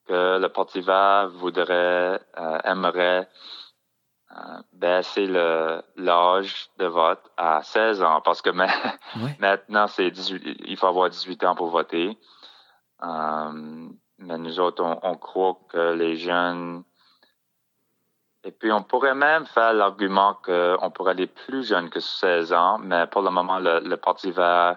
que 0.06 0.38
le 0.38 0.48
Parti 0.48 0.80
vert 0.80 1.28
voudrait, 1.28 2.18
euh, 2.38 2.58
aimerait 2.64 3.28
euh, 4.30 4.62
baisser 4.72 5.26
l'âge 5.26 6.70
de 6.78 6.86
vote 6.86 7.20
à 7.36 7.62
16 7.62 8.02
ans, 8.02 8.22
parce 8.22 8.40
que 8.40 8.48
maintenant, 9.40 9.86
c'est 9.86 10.08
il 10.08 10.76
faut 10.78 10.86
avoir 10.86 11.10
18 11.10 11.44
ans 11.44 11.54
pour 11.54 11.68
voter. 11.68 12.18
Mais 13.02 14.38
nous 14.38 14.58
autres, 14.58 14.82
on, 15.02 15.16
croit 15.16 15.58
que 15.68 15.92
les 15.92 16.16
jeunes... 16.16 16.82
Et 18.44 18.52
puis, 18.52 18.70
on 18.70 18.82
pourrait 18.82 19.14
même 19.14 19.46
faire 19.46 19.72
l'argument 19.72 20.34
qu'on 20.44 20.90
pourrait 20.90 21.12
aller 21.12 21.26
plus 21.26 21.66
jeune 21.66 21.88
que 21.88 21.98
16 21.98 22.52
ans, 22.52 22.78
mais 22.78 23.06
pour 23.06 23.22
le 23.22 23.30
moment, 23.30 23.58
le, 23.58 23.96
Parti 23.96 24.30
vert 24.30 24.76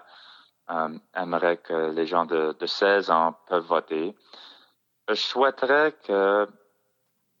euh, 0.70 0.88
aimerait 1.14 1.58
que 1.58 1.90
les 1.90 2.06
gens 2.06 2.24
de, 2.24 2.54
16 2.64 3.10
ans 3.10 3.36
peuvent 3.46 3.66
voter. 3.66 4.16
Je 5.08 5.14
souhaiterais 5.14 5.92
que... 6.06 6.48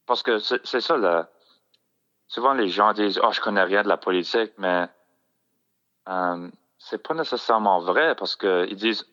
Parce 0.06 0.22
que 0.22 0.38
c'est 0.38 0.80
ça, 0.80 0.96
là. 0.96 1.28
Souvent, 2.26 2.52
les 2.52 2.68
gens 2.68 2.92
disent 2.92 3.20
«Oh, 3.22 3.32
je 3.32 3.40
connais 3.40 3.62
rien 3.62 3.82
de 3.82 3.88
la 3.88 3.96
politique», 3.96 4.52
mais 4.58 4.86
euh, 6.08 6.48
c'est 6.78 7.02
pas 7.02 7.14
nécessairement 7.14 7.80
vrai 7.80 8.14
parce 8.14 8.36
qu'ils 8.36 8.76
disent 8.76 9.06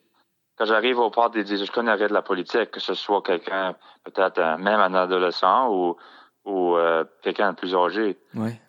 quand 0.57 0.65
j'arrive 0.65 0.99
au 0.99 1.09
port, 1.09 1.31
ils 1.35 1.43
disent, 1.43 1.65
je 1.65 1.71
connais 1.71 1.93
rien 1.93 2.07
de 2.07 2.13
la 2.13 2.21
politique, 2.21 2.71
que 2.71 2.79
ce 2.79 2.93
soit 2.93 3.21
quelqu'un, 3.21 3.75
peut-être 4.05 4.39
même 4.57 4.79
un 4.79 4.93
adolescent 4.93 5.69
ou, 5.69 5.97
ou 6.45 6.75
euh, 6.75 7.03
quelqu'un 7.21 7.51
de 7.51 7.57
plus 7.57 7.75
âgé. 7.75 8.17
Ouais. 8.33 8.59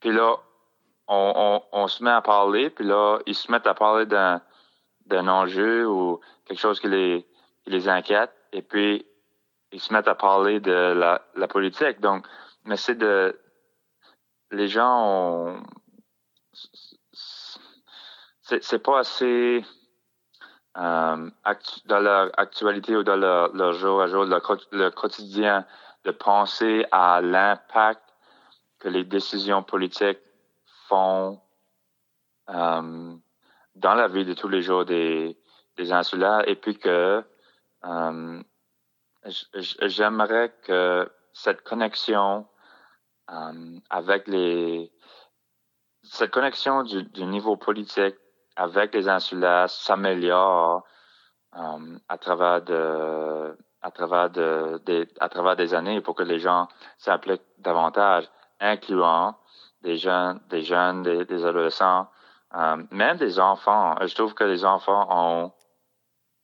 Puis 0.00 0.12
là, 0.12 0.36
on, 1.08 1.32
on, 1.36 1.62
on, 1.72 1.88
se 1.88 2.02
met 2.02 2.10
à 2.10 2.22
parler, 2.22 2.70
puis 2.70 2.84
là, 2.84 3.18
ils 3.26 3.34
se 3.34 3.50
mettent 3.50 3.66
à 3.66 3.74
parler 3.74 4.06
d'un, 4.06 4.40
d'un 5.06 5.26
enjeu 5.28 5.86
ou 5.86 6.20
quelque 6.44 6.60
chose 6.60 6.80
qui 6.80 6.88
les, 6.88 7.26
qui 7.64 7.70
les 7.70 7.88
inquiète, 7.88 8.32
et 8.52 8.62
puis 8.62 9.04
ils 9.72 9.80
se 9.80 9.92
mettent 9.92 10.08
à 10.08 10.14
parler 10.14 10.60
de 10.60 10.72
la, 10.72 11.22
la 11.34 11.48
politique. 11.48 12.00
Donc, 12.00 12.26
mais 12.64 12.76
c'est 12.76 12.94
de... 12.94 13.38
Les 14.50 14.68
gens 14.68 15.04
ont... 15.04 15.62
C'est, 18.42 18.64
c'est 18.64 18.78
pas 18.78 19.00
assez 19.00 19.62
euh, 20.78 21.30
dans 21.84 22.00
leur 22.00 22.30
actualité 22.38 22.96
ou 22.96 23.02
dans 23.02 23.16
leur, 23.16 23.54
leur 23.54 23.72
jour 23.74 24.00
à 24.00 24.06
jour, 24.06 24.24
leur, 24.24 24.40
le 24.72 24.88
quotidien, 24.90 25.66
de 26.08 26.12
penser 26.12 26.86
à 26.90 27.20
l'impact 27.20 28.02
que 28.78 28.88
les 28.88 29.04
décisions 29.04 29.62
politiques 29.62 30.20
font 30.88 31.38
euh, 32.48 33.14
dans 33.74 33.94
la 33.94 34.08
vie 34.08 34.24
de 34.24 34.32
tous 34.32 34.48
les 34.48 34.62
jours 34.62 34.86
des, 34.86 35.36
des 35.76 35.92
insulaires 35.92 36.48
et 36.48 36.56
puis 36.56 36.78
que 36.78 37.22
euh, 37.84 38.42
j'aimerais 39.82 40.54
que 40.62 41.12
cette 41.34 41.62
connexion 41.62 42.46
euh, 43.30 43.78
avec 43.90 44.28
les 44.28 44.90
cette 46.02 46.30
connexion 46.30 46.84
du, 46.84 47.24
niveau 47.26 47.56
politique 47.56 48.16
avec 48.56 48.94
les 48.94 49.08
insulaires 49.08 49.68
s'améliore 49.68 50.86
à 51.52 52.18
travers 52.18 52.62
de 52.62 53.56
à 53.82 53.90
travers 53.90 54.30
de, 54.30 54.80
à 55.20 55.28
travers 55.28 55.56
des 55.56 55.74
années 55.74 56.00
pour 56.00 56.14
que 56.14 56.22
les 56.22 56.38
gens 56.38 56.68
s'impliquent 56.98 57.42
davantage, 57.58 58.28
incluant 58.60 59.36
des 59.82 59.96
jeunes, 59.96 60.40
des 60.48 60.62
jeunes, 60.62 61.02
des, 61.02 61.44
adolescents, 61.44 62.08
euh, 62.56 62.82
même 62.90 63.16
des 63.16 63.38
enfants. 63.38 63.94
Je 64.04 64.14
trouve 64.14 64.34
que 64.34 64.44
les 64.44 64.64
enfants 64.64 65.06
ont 65.10 65.52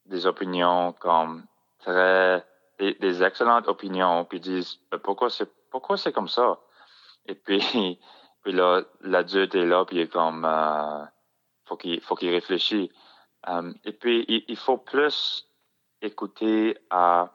des 0.07 0.27
opinions 0.27 0.92
comme 0.92 1.44
très 1.81 2.44
des, 2.79 2.94
des 2.94 3.23
excellentes 3.23 3.68
opinions, 3.68 4.25
puis 4.25 4.40
disent 4.40 4.79
pourquoi 5.03 5.31
c'est 5.31 5.51
pourquoi 5.70 5.97
c'est 5.97 6.12
comme 6.12 6.29
ça? 6.29 6.61
Et 7.27 7.35
puis 7.35 7.99
puis 8.42 8.53
là 8.53 8.83
l'adulte 9.01 9.55
est 9.55 9.66
là 9.66 9.85
puis 9.85 9.97
il 9.97 10.03
est 10.03 10.12
comme 10.12 10.44
euh, 10.44 11.05
faut 11.64 11.77
qu'il 11.77 12.01
faut 12.01 12.14
qu'il 12.14 12.31
réfléchisse. 12.31 12.90
Euh, 13.49 13.73
et 13.85 13.92
puis 13.92 14.25
il, 14.29 14.57
faut 14.57 14.79
plus 14.79 15.47
écouter 16.04 16.76
à 16.90 17.30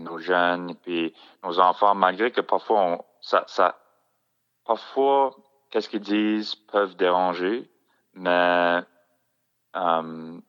nos 0.00 0.16
jeunes 0.18 0.70
et 0.70 0.74
puis 0.74 1.14
nos 1.44 1.60
enfants, 1.60 1.94
malgré 1.94 2.30
que 2.30 2.40
parfois 2.40 2.80
on, 2.82 3.04
ça, 3.20 3.44
ça 3.46 3.78
parfois 4.64 5.36
qu'est-ce 5.70 5.88
qu'ils 5.88 6.00
disent 6.00 6.54
peuvent 6.54 6.96
déranger, 6.96 7.70
mais 8.14 8.80
euh, 9.76 10.40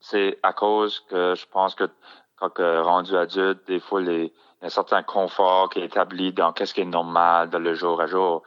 c'est 0.00 0.38
à 0.42 0.52
cause 0.52 0.98
que 1.08 1.36
je 1.36 1.46
pense 1.46 1.76
que 1.76 1.88
quand 2.36 2.58
rendu 2.58 3.16
adulte, 3.16 3.66
des 3.68 3.78
fois 3.78 4.00
les, 4.00 4.24
il 4.24 4.62
y 4.62 4.64
a 4.64 4.66
un 4.66 4.70
certain 4.70 5.02
confort 5.02 5.70
qui 5.70 5.78
est 5.78 5.84
établi 5.84 6.32
dans 6.32 6.52
qu'est-ce 6.52 6.74
qui 6.74 6.80
est 6.80 6.84
normal 6.84 7.50
dans 7.50 7.58
le 7.58 7.74
jour 7.74 8.00
à 8.00 8.06
jour. 8.06 8.42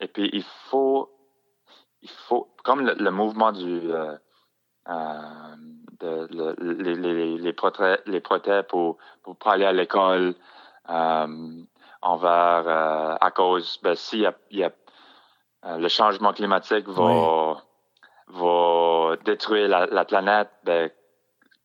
Et 0.00 0.08
puis 0.08 0.28
il 0.32 0.42
faut 0.42 1.16
il 2.02 2.10
faut, 2.28 2.54
comme 2.62 2.82
le, 2.82 3.10
mouvement 3.10 3.52
du, 3.52 3.90
euh, 3.90 4.16
euh, 4.88 5.56
de, 6.00 6.56
les, 6.60 6.94
les, 6.94 7.38
les, 7.38 7.52
protèges, 7.52 7.98
les 8.06 8.20
pour, 8.68 8.98
pour 9.22 9.36
pas 9.36 9.52
aller 9.52 9.64
à 9.64 9.72
l'école 9.72 10.34
euh, 10.88 11.62
envers, 12.02 12.64
euh, 12.66 13.16
à 13.20 13.30
cause, 13.30 13.78
ben, 13.82 13.94
si 13.94 14.18
y 14.18 14.26
a, 14.26 14.34
y 14.50 14.62
a 14.62 14.70
euh, 15.64 15.78
le 15.78 15.88
changement 15.88 16.32
climatique 16.32 16.86
va, 16.88 17.62
va 18.28 19.16
détruire 19.24 19.68
la, 19.68 19.86
la, 19.86 20.04
planète, 20.04 20.50
ben, 20.64 20.90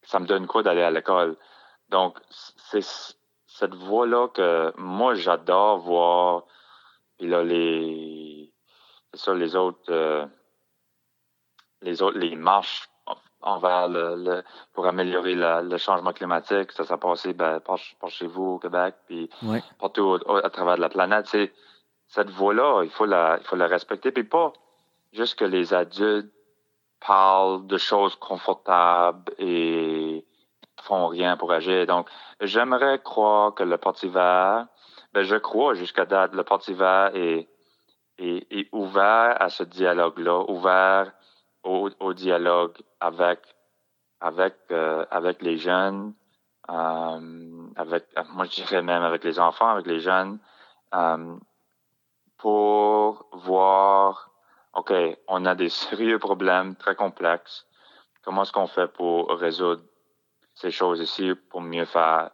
ça 0.03 0.19
me 0.19 0.25
donne 0.25 0.47
quoi 0.47 0.63
d'aller 0.63 0.81
à 0.81 0.91
l'école? 0.91 1.37
Donc, 1.89 2.17
c'est 2.29 2.85
cette 3.45 3.75
voie-là 3.75 4.29
que 4.29 4.73
moi, 4.77 5.13
j'adore 5.13 5.79
voir. 5.79 6.43
Puis 7.17 7.27
là, 7.27 7.43
les, 7.43 8.51
c'est 9.13 9.19
ça, 9.19 9.33
les 9.33 9.55
autres, 9.55 9.91
euh, 9.91 10.25
les 11.81 12.01
autres, 12.01 12.17
les 12.17 12.35
marches 12.35 12.90
envers 13.41 13.87
le, 13.87 14.43
pour 14.73 14.85
améliorer 14.87 15.35
le 15.35 15.77
changement 15.77 16.13
climatique, 16.13 16.71
ça 16.71 16.85
s'est 16.85 16.97
passé 16.97 17.33
ben, 17.33 17.59
par, 17.59 17.77
chez 18.09 18.27
vous 18.27 18.53
au 18.53 18.59
Québec, 18.59 18.95
puis 19.07 19.29
partout 19.79 20.17
à 20.43 20.49
travers 20.49 20.77
la 20.77 20.89
planète. 20.89 21.27
C'est 21.27 21.51
cette 22.07 22.29
voie-là, 22.29 22.83
il 22.83 22.89
faut 22.89 23.05
la, 23.05 23.37
il 23.39 23.45
faut 23.45 23.55
la 23.55 23.67
respecter, 23.67 24.11
puis 24.11 24.23
pas 24.23 24.53
juste 25.13 25.37
que 25.37 25.45
les 25.45 25.73
adultes 25.73 26.31
parlent 27.05 27.65
de 27.67 27.77
choses 27.77 28.15
confortables 28.15 29.31
et 29.37 30.25
font 30.81 31.07
rien 31.07 31.37
pour 31.37 31.51
agir. 31.51 31.85
Donc, 31.87 32.09
j'aimerais 32.39 32.99
croire 32.99 33.53
que 33.53 33.63
le 33.63 33.77
Parti 33.77 34.07
vert, 34.07 34.67
ben, 35.13 35.23
je 35.23 35.35
crois 35.35 35.73
jusqu'à 35.73 36.05
date, 36.05 36.33
le 36.33 36.43
Parti 36.43 36.73
vert 36.73 37.11
est 37.15 37.47
et, 38.21 38.69
ouvert 38.71 39.35
à 39.39 39.49
ce 39.49 39.63
dialogue-là, 39.63 40.45
ouvert 40.49 41.11
au, 41.63 41.89
au, 41.99 42.13
dialogue 42.13 42.77
avec 42.99 43.39
avec 44.19 44.55
euh, 44.71 45.05
avec 45.11 45.41
les 45.41 45.57
jeunes, 45.57 46.13
euh, 46.69 47.67
avec 47.75 48.05
moi 48.33 48.45
je 48.45 48.55
dirais 48.61 48.81
même 48.81 49.03
avec 49.03 49.23
les 49.23 49.39
enfants, 49.39 49.69
avec 49.69 49.87
les 49.87 49.99
jeunes, 49.99 50.39
euh, 50.93 51.35
pour 52.37 53.27
voir, 53.33 54.31
ok, 54.73 54.93
on 55.27 55.45
a 55.45 55.55
des 55.55 55.69
sérieux 55.83 56.19
problèmes 56.19 56.75
très 56.75 56.95
complexes. 56.95 57.67
Comment 58.23 58.43
est-ce 58.43 58.51
qu'on 58.51 58.67
fait 58.67 58.87
pour 58.87 59.29
résoudre 59.31 59.83
ces 60.53 60.71
choses 60.71 60.99
ici 60.99 61.33
pour 61.49 61.61
mieux 61.61 61.85
faire? 61.85 62.31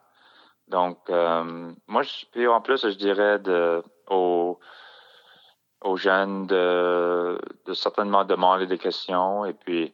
Donc, 0.67 0.97
euh, 1.09 1.71
moi, 1.88 2.03
je, 2.03 2.25
puis 2.32 2.47
en 2.47 2.59
plus, 2.59 2.82
je 2.82 2.97
dirais 2.97 3.39
de, 3.39 3.82
aux, 4.09 4.59
aux 5.88 5.97
jeunes 5.97 6.47
de, 6.47 7.39
de 7.65 7.73
certainement 7.73 8.25
demander 8.25 8.67
des 8.67 8.77
questions 8.77 9.45
et 9.45 9.53
puis 9.53 9.93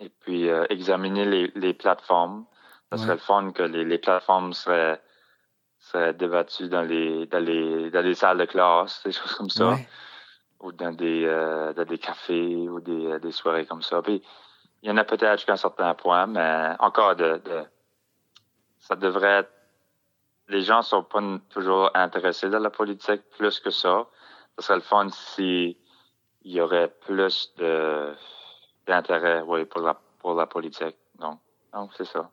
et 0.00 0.08
puis 0.08 0.48
euh, 0.48 0.66
examiner 0.70 1.24
les, 1.24 1.52
les 1.54 1.72
plateformes. 1.72 2.44
Ça 2.90 2.98
serait 2.98 3.14
le 3.14 3.20
fun 3.20 3.52
que 3.52 3.62
les, 3.62 3.84
les 3.84 3.98
plateformes 3.98 4.52
seraient, 4.52 5.00
seraient 5.78 6.14
débattues 6.14 6.68
dans 6.68 6.82
les, 6.82 7.26
dans 7.26 7.42
les 7.42 7.90
dans 7.90 8.04
les 8.04 8.14
salles 8.14 8.38
de 8.38 8.44
classe, 8.44 9.02
des 9.04 9.12
choses 9.12 9.34
comme 9.34 9.50
ça. 9.50 9.76
Ou 10.60 10.72
dans 10.72 10.92
des 10.92 11.24
euh, 11.24 11.72
dans 11.72 11.84
des 11.84 11.98
cafés 11.98 12.68
ou 12.68 12.80
des, 12.80 13.18
des 13.20 13.32
soirées 13.32 13.66
comme 13.66 13.82
ça. 13.82 14.02
Puis 14.02 14.22
il 14.82 14.88
y 14.88 14.92
en 14.92 14.96
a 14.96 15.04
peut-être 15.04 15.38
jusqu'à 15.38 15.54
un 15.54 15.56
certain 15.56 15.94
point, 15.94 16.26
mais 16.26 16.74
encore 16.78 17.16
de, 17.16 17.40
de 17.44 17.64
ça 18.78 18.96
devrait 18.96 19.38
être 19.40 19.50
les 20.48 20.62
gens 20.62 20.82
sont 20.82 21.02
pas 21.02 21.22
toujours 21.48 21.90
intéressés 21.94 22.50
dans 22.50 22.58
la 22.58 22.70
politique 22.70 23.22
plus 23.38 23.60
que 23.60 23.70
ça 23.70 24.06
ce 24.58 24.66
serait 24.66 24.76
le 24.76 24.82
fun 24.82 25.08
s'il 25.10 25.76
y 26.44 26.60
aurait 26.60 26.92
plus 27.06 27.52
de 27.58 28.14
d'intérêt, 28.86 29.42
oui, 29.46 29.64
pour 29.64 29.80
la, 29.80 29.98
pour 30.18 30.34
la 30.34 30.46
politique. 30.46 30.96
Donc, 31.18 31.38
donc 31.72 31.90
c'est 31.96 32.06
ça. 32.06 32.30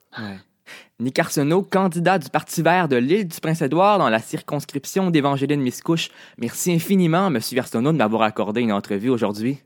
Nick 1.00 1.18
Arsenault, 1.18 1.64
candidat 1.64 2.20
du 2.20 2.30
Parti 2.30 2.62
vert 2.62 2.88
de 2.88 2.96
l'île 2.96 3.28
du 3.28 3.40
Prince-Édouard 3.40 4.00
dans 4.00 4.10
la 4.10 4.20
circonscription 4.20 5.10
d'Évangéline 5.10 5.62
Miscouche. 5.62 6.10
Merci 6.38 6.74
infiniment, 6.74 7.28
M. 7.28 7.40
Arsenault, 7.58 7.92
de 7.92 7.98
m'avoir 7.98 8.24
accordé 8.24 8.62
une 8.62 8.74
entrevue 8.74 9.10
aujourd'hui. 9.10 9.64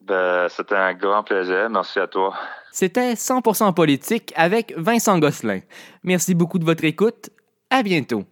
Ben, 0.00 0.48
c'était 0.48 0.76
un 0.76 0.94
grand 0.94 1.22
plaisir. 1.22 1.68
Merci 1.70 1.98
à 1.98 2.06
toi. 2.06 2.34
C'était 2.70 3.14
100% 3.14 3.74
politique 3.74 4.32
avec 4.36 4.72
Vincent 4.76 5.18
Gosselin. 5.18 5.60
Merci 6.02 6.34
beaucoup 6.34 6.58
de 6.58 6.64
votre 6.64 6.84
écoute. 6.84 7.30
À 7.70 7.82
bientôt. 7.82 8.24